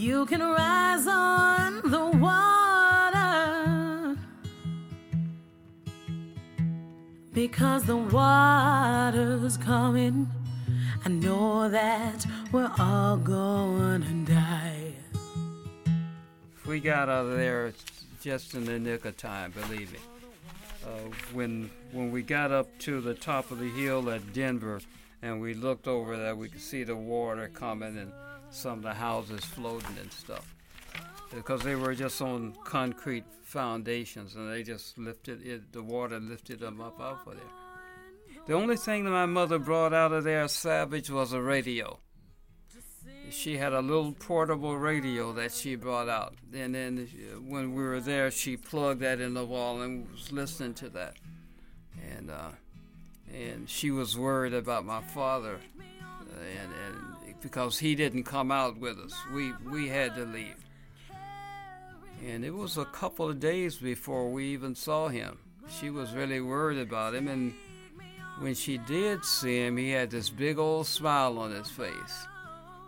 You 0.00 0.24
can 0.24 0.40
rise 0.40 1.06
on 1.06 1.82
the 1.82 2.06
water 2.16 4.16
because 7.34 7.84
the 7.84 7.98
water's 7.98 9.58
coming. 9.58 10.26
I 11.04 11.10
know 11.10 11.68
that 11.68 12.24
we're 12.50 12.72
all 12.78 13.18
gonna 13.18 14.24
die. 14.24 14.94
We 16.66 16.80
got 16.80 17.10
out 17.10 17.26
of 17.26 17.36
there 17.36 17.74
just 18.22 18.54
in 18.54 18.64
the 18.64 18.78
nick 18.78 19.04
of 19.04 19.18
time, 19.18 19.50
believe 19.50 19.92
me. 19.92 19.98
Uh, 20.82 21.10
when 21.34 21.70
when 21.92 22.10
we 22.10 22.22
got 22.22 22.50
up 22.50 22.66
to 22.78 23.02
the 23.02 23.12
top 23.12 23.50
of 23.50 23.58
the 23.58 23.68
hill 23.68 24.08
at 24.08 24.32
Denver, 24.32 24.80
and 25.20 25.42
we 25.42 25.52
looked 25.52 25.86
over 25.86 26.16
there, 26.16 26.34
we 26.34 26.48
could 26.48 26.62
see 26.62 26.84
the 26.84 26.96
water 26.96 27.50
coming 27.52 27.98
and 27.98 28.10
some 28.50 28.78
of 28.78 28.82
the 28.82 28.94
houses 28.94 29.44
floating 29.44 29.96
and 30.00 30.12
stuff, 30.12 30.54
because 31.34 31.62
they 31.62 31.74
were 31.74 31.94
just 31.94 32.20
on 32.20 32.54
concrete 32.64 33.24
foundations, 33.42 34.34
and 34.34 34.50
they 34.50 34.62
just 34.62 34.98
lifted 34.98 35.46
it. 35.46 35.72
The 35.72 35.82
water 35.82 36.20
lifted 36.20 36.60
them 36.60 36.80
up 36.80 37.00
out 37.00 37.26
of 37.26 37.34
there. 37.34 37.42
The 38.46 38.54
only 38.54 38.76
thing 38.76 39.04
that 39.04 39.10
my 39.10 39.26
mother 39.26 39.58
brought 39.58 39.92
out 39.92 40.12
of 40.12 40.24
there 40.24 40.48
savage 40.48 41.10
was 41.10 41.32
a 41.32 41.40
radio 41.40 41.98
she 43.30 43.56
had 43.56 43.72
a 43.72 43.80
little 43.80 44.12
portable 44.12 44.76
radio 44.76 45.32
that 45.32 45.52
she 45.52 45.76
brought 45.76 46.08
out. 46.08 46.34
And 46.52 46.74
then 46.74 47.08
when 47.46 47.74
we 47.74 47.82
were 47.82 48.00
there, 48.00 48.30
she 48.30 48.56
plugged 48.56 49.00
that 49.00 49.20
in 49.20 49.34
the 49.34 49.44
wall 49.44 49.82
and 49.82 50.10
was 50.10 50.32
listening 50.32 50.74
to 50.74 50.88
that. 50.90 51.14
And 52.16 52.30
uh, 52.30 52.50
and 53.32 53.68
she 53.68 53.90
was 53.90 54.18
worried 54.18 54.54
about 54.54 54.84
my 54.84 55.02
father, 55.02 55.60
and 55.80 56.69
because 57.40 57.78
he 57.78 57.94
didn't 57.94 58.24
come 58.24 58.50
out 58.50 58.78
with 58.78 58.98
us, 58.98 59.14
we 59.34 59.52
we 59.70 59.88
had 59.88 60.14
to 60.14 60.24
leave. 60.24 60.56
And 62.26 62.44
it 62.44 62.54
was 62.54 62.76
a 62.76 62.84
couple 62.84 63.28
of 63.28 63.40
days 63.40 63.76
before 63.76 64.30
we 64.30 64.46
even 64.52 64.74
saw 64.74 65.08
him. 65.08 65.38
She 65.68 65.90
was 65.90 66.12
really 66.12 66.40
worried 66.40 66.78
about 66.78 67.14
him, 67.14 67.28
and 67.28 67.54
when 68.40 68.54
she 68.54 68.78
did 68.78 69.24
see 69.24 69.64
him, 69.64 69.76
he 69.76 69.90
had 69.90 70.10
this 70.10 70.28
big 70.28 70.58
old 70.58 70.86
smile 70.86 71.38
on 71.38 71.50
his 71.50 71.70
face 71.70 72.26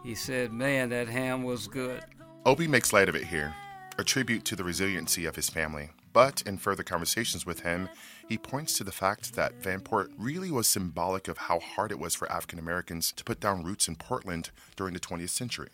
he 0.03 0.15
said, 0.15 0.53
Man, 0.53 0.89
that 0.91 1.09
ham 1.09 1.45
was 1.45 1.69
good. 1.69 2.03
Obie 2.45 2.67
makes 2.67 2.93
light 2.93 3.09
of 3.09 3.15
it 3.15 3.25
here, 3.25 3.55
a 3.99 4.05
tribute 4.05 4.45
to 4.47 4.57
the 4.57 4.65
resiliency 4.65 5.27
of 5.27 5.37
his 5.37 5.49
family. 5.49 5.91
But 6.13 6.43
in 6.43 6.59
further 6.59 6.83
conversations 6.83 7.47
with 7.47 7.61
him, 7.61 7.89
he 8.29 8.37
points 8.37 8.77
to 8.77 8.85
the 8.85 8.93
fact 8.93 9.35
that 9.35 9.61
Vanport 9.63 10.09
really 10.19 10.51
was 10.51 10.67
symbolic 10.67 11.29
of 11.29 11.39
how 11.39 11.59
hard 11.61 11.91
it 11.91 11.99
was 11.99 12.15
for 12.15 12.31
African 12.31 12.59
Americans 12.59 13.13
to 13.13 13.25
put 13.25 13.41
down 13.41 13.65
roots 13.65 13.89
in 13.89 13.97
Portland 13.97 14.51
during 14.77 14.95
the 14.95 15.01
20th 15.01 15.31
century. 15.31 15.71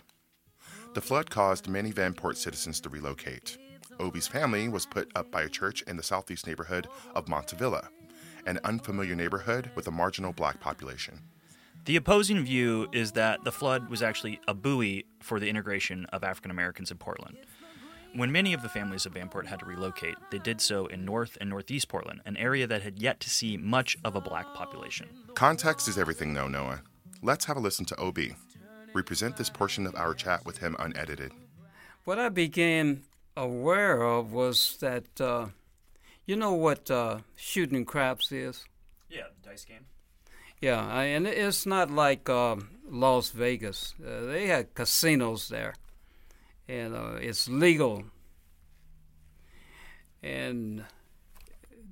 The 0.94 1.01
flood 1.01 1.31
caused 1.31 1.68
many 1.68 1.92
Vanport 1.92 2.37
citizens 2.37 2.81
to 2.81 2.88
relocate. 2.88 3.59
Obie's 4.01 4.29
family 4.29 4.68
was 4.68 4.87
put 4.87 5.11
up 5.16 5.31
by 5.31 5.42
a 5.42 5.48
church 5.48 5.83
in 5.83 5.96
the 5.96 6.03
southeast 6.03 6.46
neighborhood 6.46 6.87
of 7.14 7.27
Montavilla, 7.27 7.88
an 8.46 8.61
unfamiliar 8.64 9.14
neighborhood 9.14 9.70
with 9.74 9.88
a 9.88 9.90
marginal 9.92 10.33
black 10.33 10.61
population. 10.61 11.20
The 11.85 11.96
opposing 11.96 12.44
view 12.44 12.88
is 12.92 13.12
that 13.12 13.44
the 13.44 13.53
flood 13.53 13.88
was 13.88 14.03
actually 14.03 14.40
a 14.46 14.55
buoy 14.55 15.07
for 15.20 15.40
the 15.40 15.48
integration 15.48 16.05
of 16.07 16.22
African 16.22 16.51
Americans 16.51 16.90
in 16.90 16.98
Portland. 16.98 17.38
When 18.14 18.32
many 18.32 18.54
of 18.54 18.62
the 18.62 18.68
families 18.68 19.06
of 19.06 19.14
Vanport 19.14 19.46
had 19.46 19.60
to 19.60 19.66
relocate, 19.66 20.16
they 20.30 20.38
did 20.38 20.60
so 20.60 20.86
in 20.86 21.04
North 21.04 21.36
and 21.40 21.50
Northeast 21.50 21.88
Portland, 21.88 22.20
an 22.24 22.36
area 22.36 22.66
that 22.66 22.82
had 22.82 23.00
yet 23.00 23.20
to 23.20 23.30
see 23.30 23.56
much 23.56 23.96
of 24.04 24.16
a 24.16 24.20
black 24.20 24.46
population. 24.54 25.08
Context 25.34 25.88
is 25.88 25.98
everything, 25.98 26.34
though, 26.34 26.48
Noah. 26.48 26.82
Let's 27.22 27.44
have 27.44 27.56
a 27.56 27.60
listen 27.60 27.84
to 27.86 28.00
Obie. 28.00 28.34
We 28.94 29.02
present 29.02 29.36
this 29.36 29.50
portion 29.50 29.86
of 29.86 29.94
our 29.94 30.14
chat 30.14 30.44
with 30.46 30.58
him 30.58 30.74
unedited. 30.78 31.32
What 32.04 32.18
I 32.18 32.30
became 32.30 33.02
aware 33.36 34.02
of 34.02 34.32
was 34.32 34.78
that, 34.80 35.20
uh, 35.20 35.48
you 36.24 36.36
know 36.36 36.54
what 36.54 36.90
uh, 36.90 37.18
shooting 37.36 37.84
craps 37.84 38.32
is? 38.32 38.64
Yeah, 39.10 39.28
dice 39.44 39.64
game. 39.64 39.86
Yeah, 40.60 41.00
and 41.00 41.26
it's 41.26 41.66
not 41.66 41.90
like 41.90 42.28
um, 42.28 42.70
Las 42.88 43.30
Vegas. 43.30 43.94
Uh, 44.04 44.24
they 44.26 44.46
had 44.46 44.74
casinos 44.74 45.48
there, 45.48 45.74
and 46.68 46.94
uh, 46.94 47.14
it's 47.20 47.48
legal. 47.48 48.04
And 50.22 50.85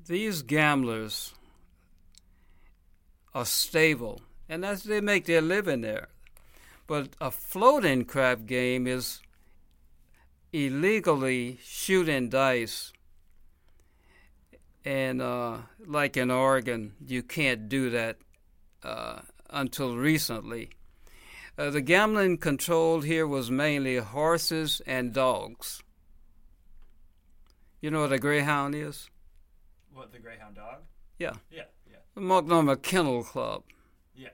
these 0.06 0.42
gamblers 0.42 1.32
are 3.34 3.44
stable, 3.44 4.20
and 4.48 4.62
that's 4.62 4.82
they 4.82 5.00
make 5.00 5.24
their 5.26 5.40
living 5.40 5.80
there. 5.80 6.08
But 6.86 7.10
a 7.20 7.30
floating 7.30 8.04
crap 8.04 8.46
game 8.46 8.86
is 8.86 9.20
illegally 10.52 11.58
shooting 11.62 12.28
dice. 12.28 12.92
And 14.84 15.20
uh, 15.20 15.58
like 15.84 16.16
in 16.16 16.30
Oregon, 16.30 16.94
you 17.04 17.22
can't 17.22 17.68
do 17.68 17.90
that 17.90 18.18
uh, 18.84 19.20
until 19.50 19.96
recently. 19.96 20.70
Uh, 21.58 21.70
the 21.70 21.80
gambling 21.80 22.36
controlled 22.36 23.04
here 23.04 23.26
was 23.26 23.50
mainly 23.50 23.96
horses 23.96 24.82
and 24.86 25.14
dogs. 25.14 25.82
You 27.80 27.90
know 27.90 28.02
what 28.02 28.12
a 28.12 28.18
greyhound 28.18 28.74
is? 28.74 29.08
What 29.92 30.12
the 30.12 30.18
greyhound 30.18 30.56
dog? 30.56 30.82
Yeah. 31.18 31.32
Yeah, 31.50 31.62
yeah. 31.90 31.96
The 32.14 32.20
Multnomah 32.20 32.76
Kennel 32.76 33.24
Club. 33.24 33.62
Yeah. 34.14 34.28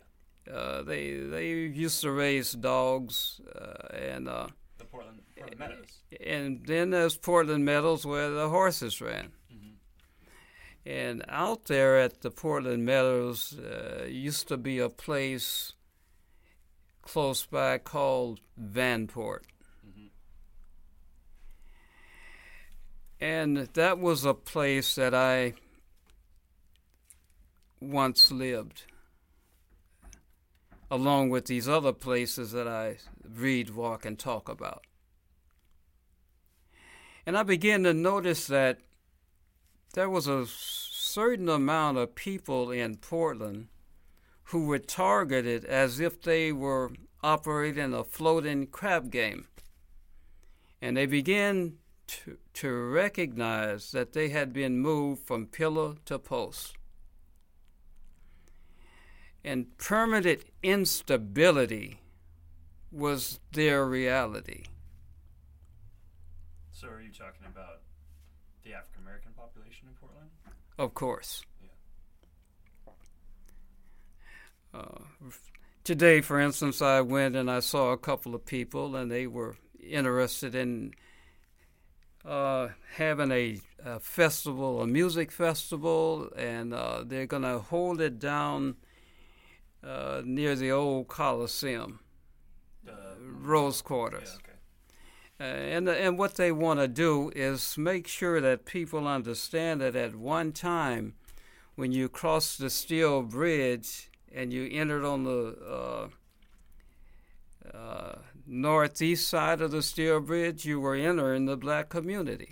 Uh, 0.53 0.83
they 0.83 1.13
they 1.15 1.51
used 1.51 2.01
to 2.01 2.11
raise 2.11 2.53
dogs 2.53 3.41
uh, 3.55 3.95
and 3.97 4.29
uh, 4.29 4.49
the 4.79 4.85
Portland, 4.85 5.21
Portland 5.37 5.61
Meadows. 5.61 6.03
And 6.27 6.67
then 6.67 6.91
there's 6.91 7.17
Portland 7.17 7.65
Meadows 7.65 8.05
where 8.05 8.31
the 8.31 8.49
horses 8.49 9.01
ran. 9.01 9.33
And 10.85 11.25
out 11.29 11.67
there 11.67 11.99
at 11.99 12.23
the 12.23 12.31
Portland 12.33 12.85
Meadows 12.85 13.57
uh, 13.57 14.07
used 14.09 14.49
to 14.49 14.57
be 14.57 14.81
a 14.81 14.89
place 14.89 15.75
close 17.03 17.45
by 17.45 17.79
called 17.79 18.41
Vanport. 18.61 19.43
Mm-hmm. 19.87 20.07
And 23.21 23.57
that 23.75 23.99
was 23.99 24.25
a 24.25 24.35
place 24.35 24.95
that 24.95 25.15
I 25.15 25.55
once 27.81 28.31
lived, 28.31 28.85
along 30.91 31.31
with 31.31 31.47
these 31.47 31.69
other 31.69 31.93
places 31.93 32.53
that 32.53 32.69
I 32.69 32.99
read, 33.29 33.71
walk, 33.71 34.05
and 34.05 34.19
talk 34.19 34.49
about. 34.49 34.87
And 37.27 37.37
I 37.37 37.43
began 37.43 37.83
to 37.85 37.93
notice 37.93 38.47
that 38.47 38.81
there 39.95 40.11
was 40.11 40.27
a 40.27 40.47
certain 40.47 41.49
amount 41.49 41.99
of 41.99 42.15
people 42.15 42.71
in 42.71 42.97
Portland 42.97 43.69
who 44.53 44.67
were 44.67 44.79
targeted 44.79 45.65
as 45.65 45.99
if 45.99 46.21
they 46.21 46.53
were 46.53 46.91
operating 47.23 47.95
a 47.95 48.05
floating 48.05 48.67
crap 48.67 49.09
game. 49.09 49.47
And 50.83 50.95
they 50.95 51.07
began 51.07 51.79
to, 52.09 52.37
to 52.53 52.71
recognize 52.71 53.93
that 53.93 54.13
they 54.13 54.29
had 54.29 54.53
been 54.53 54.79
moved 54.79 55.27
from 55.27 55.47
pillar 55.47 55.95
to 56.05 56.19
post. 56.19 56.75
And 59.43 59.75
permanent 59.79 60.43
instability 60.63 62.01
was 62.91 63.41
their 63.53 63.87
reality. 63.87 64.65
So, 66.73 66.89
are 66.89 67.01
you 67.01 67.11
talking 67.11 67.47
about 67.47 67.81
the 68.65 68.75
African 68.75 69.03
American 69.03 69.33
population 69.35 69.89
in 69.89 69.95
Portland? 69.95 70.29
Of 70.79 70.93
course. 70.93 71.43
Uh, 74.75 75.01
today, 75.85 76.21
for 76.21 76.41
instance, 76.41 76.81
I 76.81 77.01
went 77.01 77.37
and 77.37 77.51
I 77.51 77.61
saw 77.61 77.93
a 77.93 77.99
couple 77.99 78.35
of 78.35 78.47
people, 78.47 78.97
and 78.97 79.11
they 79.11 79.27
were 79.27 79.57
interested 79.81 80.55
in 80.55 80.95
uh, 82.25 82.69
having 82.95 83.31
a, 83.33 83.61
a, 83.85 84.01
festival, 84.01 84.81
a 84.81 84.87
music 84.87 85.31
festival, 85.31 86.31
and 86.37 86.73
uh, 86.73 87.05
they're 87.05 87.27
going 87.27 87.43
to 87.43 87.59
hold 87.59 88.01
it 88.01 88.19
down 88.19 88.77
uh, 89.85 90.23
near 90.25 90.55
the 90.55 90.71
old 90.71 91.09
Coliseum, 91.09 92.01
Rose 93.21 93.83
Quarters. 93.83 94.31
Yeah, 94.33 94.37
okay. 94.37 94.53
Uh, 95.41 95.77
and 95.77 95.89
and 95.89 96.19
what 96.19 96.37
they 96.37 96.53
want 96.53 96.79
to 96.79 96.87
do 96.87 97.33
is 97.35 97.77
make 97.77 98.07
sure 98.07 98.41
that 98.41 98.65
people 98.65 99.09
understand 99.09 99.81
that 99.81 99.97
at 99.97 100.15
one 100.15 100.53
time, 100.53 101.15
when 101.75 101.91
you 101.91 102.09
cross 102.09 102.57
the 102.57 102.71
steel 102.71 103.23
bridge 103.23 104.09
and 104.35 104.53
you 104.53 104.69
entered 104.71 105.05
on 105.05 105.25
the 105.25 105.57
uh, 105.67 106.09
uh, 107.77 108.19
northeast 108.47 109.29
side 109.29 109.61
of 109.61 109.71
the 109.71 109.83
steel 109.83 110.21
bridge, 110.21 110.65
you 110.65 110.81
were 110.81 110.95
entering 110.95 111.47
the 111.47 111.57
black 111.57 111.89
community, 111.89 112.51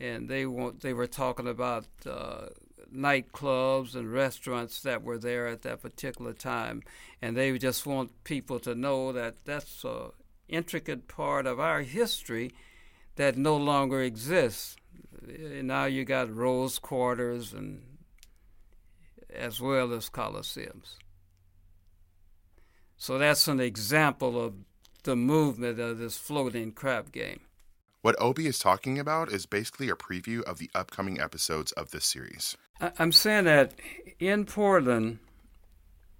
and 0.00 0.28
they 0.28 0.46
want 0.46 0.80
they 0.80 0.92
were 0.92 1.06
talking 1.06 1.48
about 1.48 1.86
uh, 2.06 2.46
nightclubs 2.94 3.94
and 3.94 4.12
restaurants 4.12 4.80
that 4.82 5.02
were 5.02 5.18
there 5.18 5.46
at 5.46 5.62
that 5.62 5.82
particular 5.82 6.32
time, 6.32 6.82
and 7.20 7.36
they 7.36 7.56
just 7.58 7.86
want 7.86 8.24
people 8.24 8.58
to 8.60 8.74
know 8.74 9.12
that 9.12 9.44
that's 9.44 9.84
a 9.84 10.10
intricate 10.48 11.08
part 11.08 11.46
of 11.46 11.58
our 11.58 11.82
history 11.82 12.52
that 13.16 13.36
no 13.36 13.56
longer 13.56 14.02
exists. 14.02 14.76
Now 15.26 15.86
you 15.86 16.04
got 16.04 16.34
rose 16.34 16.78
quarters 16.78 17.52
and 17.52 17.82
as 19.34 19.60
well 19.60 19.92
as 19.92 20.08
coliseums. 20.08 20.96
So 22.96 23.18
that's 23.18 23.48
an 23.48 23.60
example 23.60 24.42
of 24.42 24.54
the 25.02 25.16
movement 25.16 25.78
of 25.78 25.98
this 25.98 26.16
floating 26.16 26.72
crap 26.72 27.12
game. 27.12 27.40
What 28.02 28.20
Obi 28.20 28.46
is 28.46 28.58
talking 28.58 28.98
about 28.98 29.32
is 29.32 29.46
basically 29.46 29.88
a 29.88 29.94
preview 29.94 30.42
of 30.42 30.58
the 30.58 30.70
upcoming 30.74 31.20
episodes 31.20 31.72
of 31.72 31.90
this 31.90 32.04
series. 32.04 32.56
I'm 32.98 33.12
saying 33.12 33.44
that 33.44 33.72
in 34.18 34.44
Portland, 34.44 35.18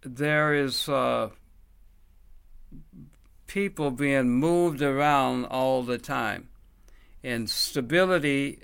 there 0.02 0.54
is 0.54 0.88
uh, 0.88 1.30
people 3.46 3.90
being 3.90 4.30
moved 4.30 4.82
around 4.82 5.46
all 5.46 5.82
the 5.82 5.98
time. 5.98 6.48
And 7.22 7.48
stability 7.48 8.58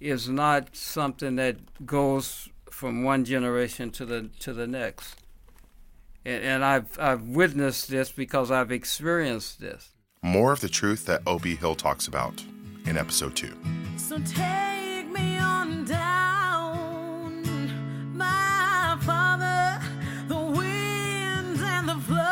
is 0.00 0.28
not 0.28 0.76
something 0.76 1.36
that 1.36 1.84
goes 1.84 2.48
from 2.70 3.02
one 3.02 3.24
generation 3.24 3.90
to 3.92 4.04
the 4.04 4.30
to 4.40 4.52
the 4.52 4.66
next. 4.66 5.22
And, 6.24 6.42
and 6.42 6.64
I've 6.64 6.98
I've 6.98 7.22
witnessed 7.22 7.88
this 7.88 8.10
because 8.10 8.50
I've 8.50 8.72
experienced 8.72 9.60
this. 9.60 9.90
More 10.22 10.52
of 10.52 10.60
the 10.60 10.68
truth 10.68 11.06
that 11.06 11.22
Obi 11.26 11.54
Hill 11.54 11.74
talks 11.76 12.08
about 12.08 12.42
in 12.86 12.96
episode 12.98 13.36
two. 13.36 13.52
So 13.96 14.18
take 14.18 15.08
me 15.08 15.38
on 15.38 15.84
down, 15.84 17.42
my 18.16 18.98
father, 19.02 19.80
the 20.28 20.36
winds 20.36 21.60
and 21.62 21.88
the 21.88 21.96
floods 22.06 22.22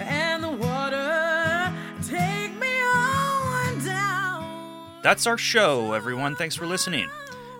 and 0.00 0.42
the 0.44 0.50
water. 0.50 1.72
Take 2.06 2.54
me 2.58 2.80
on 2.82 3.84
down. 3.84 5.00
That's 5.02 5.26
our 5.26 5.38
show, 5.38 5.92
everyone. 5.92 6.36
Thanks 6.36 6.54
for 6.54 6.66
listening. 6.66 7.08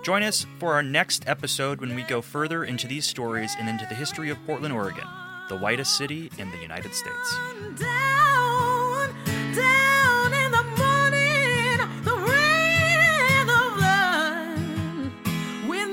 Join 0.04 0.22
us 0.22 0.46
for 0.58 0.74
our 0.74 0.82
next 0.82 1.26
episode 1.26 1.80
when 1.80 1.94
we 1.94 2.02
go 2.02 2.20
further 2.20 2.62
into 2.62 2.86
these 2.86 3.06
stories 3.06 3.56
and 3.58 3.70
into 3.70 3.86
the 3.88 3.94
history 3.94 4.28
of 4.28 4.36
Portland, 4.44 4.74
Oregon, 4.74 5.06
the 5.48 5.56
whitest 5.56 5.96
city 5.96 6.30
in 6.36 6.50
the 6.50 6.58
United 6.58 6.94
States. 6.94 7.34
Down, 7.80 9.14
down 9.54 10.34
in 10.34 10.52
the 10.52 10.62
morning, 10.76 11.78
the 12.04 12.16
rain 12.16 13.46
the 13.46 13.80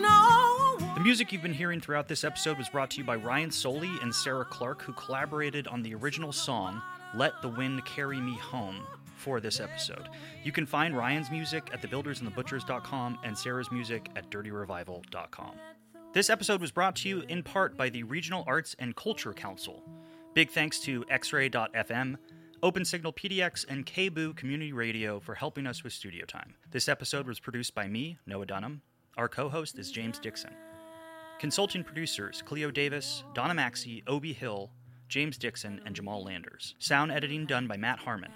no 0.02 0.78
The 0.95 1.00
music 1.00 1.32
you've 1.32 1.41
been 1.41 1.54
hearing 1.54 1.80
throughout 1.80 2.10
this 2.10 2.26
episode 2.26 2.58
was 2.58 2.67
brought 2.67 2.89
to 2.91 2.97
you 2.97 3.06
by 3.06 3.15
Ryan 3.15 3.50
Sollee 3.50 4.04
and 4.04 4.13
Sarah 4.13 4.43
Clark, 4.43 4.82
who 4.82 4.91
collaborated 4.91 5.67
on 5.67 5.84
the 5.84 5.95
original 5.95 6.34
song, 6.34 6.82
Let 7.15 7.41
the 7.41 7.47
Wind 7.47 7.86
Carry 7.86 8.19
Me 8.19 8.34
Home, 8.34 8.86
for 9.22 9.40
this 9.40 9.60
episode. 9.60 10.10
You 10.44 10.52
can 10.52 10.66
find 10.66 10.98
Ryan's 10.98 11.32
music 11.32 11.70
at 11.72 11.82
thebuildersandthebutchers.com 11.82 13.20
and 13.24 13.38
Sarah's 13.38 13.72
music 13.72 14.10
at 14.16 14.30
dirtyrevival.com. 14.30 15.52
This 16.14 16.30
episode 16.30 16.60
was 16.60 16.72
brought 16.72 16.98
to 16.98 17.10
you 17.10 17.22
in 17.30 17.42
part 17.42 17.78
by 17.78 17.90
the 17.90 18.04
Regional 18.04 18.44
Arts 18.46 18.76
and 18.80 18.96
Culture 18.96 19.34
Council. 19.34 19.82
Big 20.34 20.50
thanks 20.50 20.80
to 20.80 21.06
X-Ray.fm, 21.10 22.18
Open 22.64 22.84
Signal 22.84 23.14
PDX, 23.14 23.66
and 23.70 23.86
KBOO 23.86 24.36
Community 24.36 24.74
Radio 24.74 25.20
for 25.20 25.36
helping 25.36 25.66
us 25.66 25.84
with 25.84 25.94
studio 25.94 26.26
time. 26.26 26.56
This 26.72 26.90
episode 26.90 27.28
was 27.28 27.40
produced 27.40 27.74
by 27.74 27.88
me, 27.88 28.18
Noah 28.26 28.46
Dunham. 28.46 28.82
Our 29.18 29.30
co-host 29.30 29.80
is 29.80 29.92
James 29.92 30.20
Dixon. 30.20 30.52
Consulting 31.40 31.84
producers 31.84 32.44
Cleo 32.46 32.72
Davis, 32.72 33.24
Donna 33.34 33.54
Maxey, 33.54 34.04
Obi 34.08 34.34
Hill, 34.34 34.70
James 35.08 35.38
Dixon, 35.38 35.82
and 35.86 35.96
Jamal 35.96 36.24
Landers. 36.24 36.76
Sound 36.80 37.12
editing 37.12 37.46
done 37.46 37.68
by 37.68 37.78
Matt 37.78 38.00
Harmon. 38.00 38.32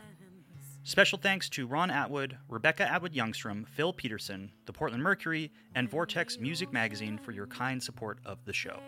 Special 0.88 1.18
thanks 1.18 1.50
to 1.50 1.66
Ron 1.66 1.90
Atwood, 1.90 2.38
Rebecca 2.48 2.88
Atwood 2.88 3.12
Youngstrom, 3.12 3.68
Phil 3.68 3.92
Peterson, 3.92 4.52
the 4.68 4.72
Portland 4.72 5.02
Mercury, 5.02 5.52
and 5.74 5.90
Vortex 5.90 6.38
Music 6.38 6.72
Magazine 6.72 7.18
for 7.18 7.32
your 7.32 7.48
kind 7.48 7.82
support 7.82 8.20
of 8.24 8.38
the 8.46 8.54
show. 8.54 8.80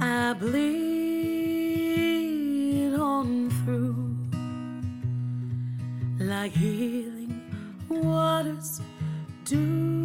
I 0.00 0.32
bleed 0.32 1.74
on 2.94 3.50
through 3.66 4.16
like 6.18 6.52
healing 6.52 7.42
waters 7.90 8.80
do. 9.44 10.03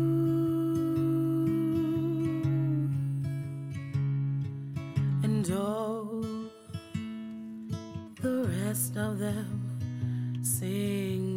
of 8.99 9.17
them 9.17 10.39
sing 10.43 11.28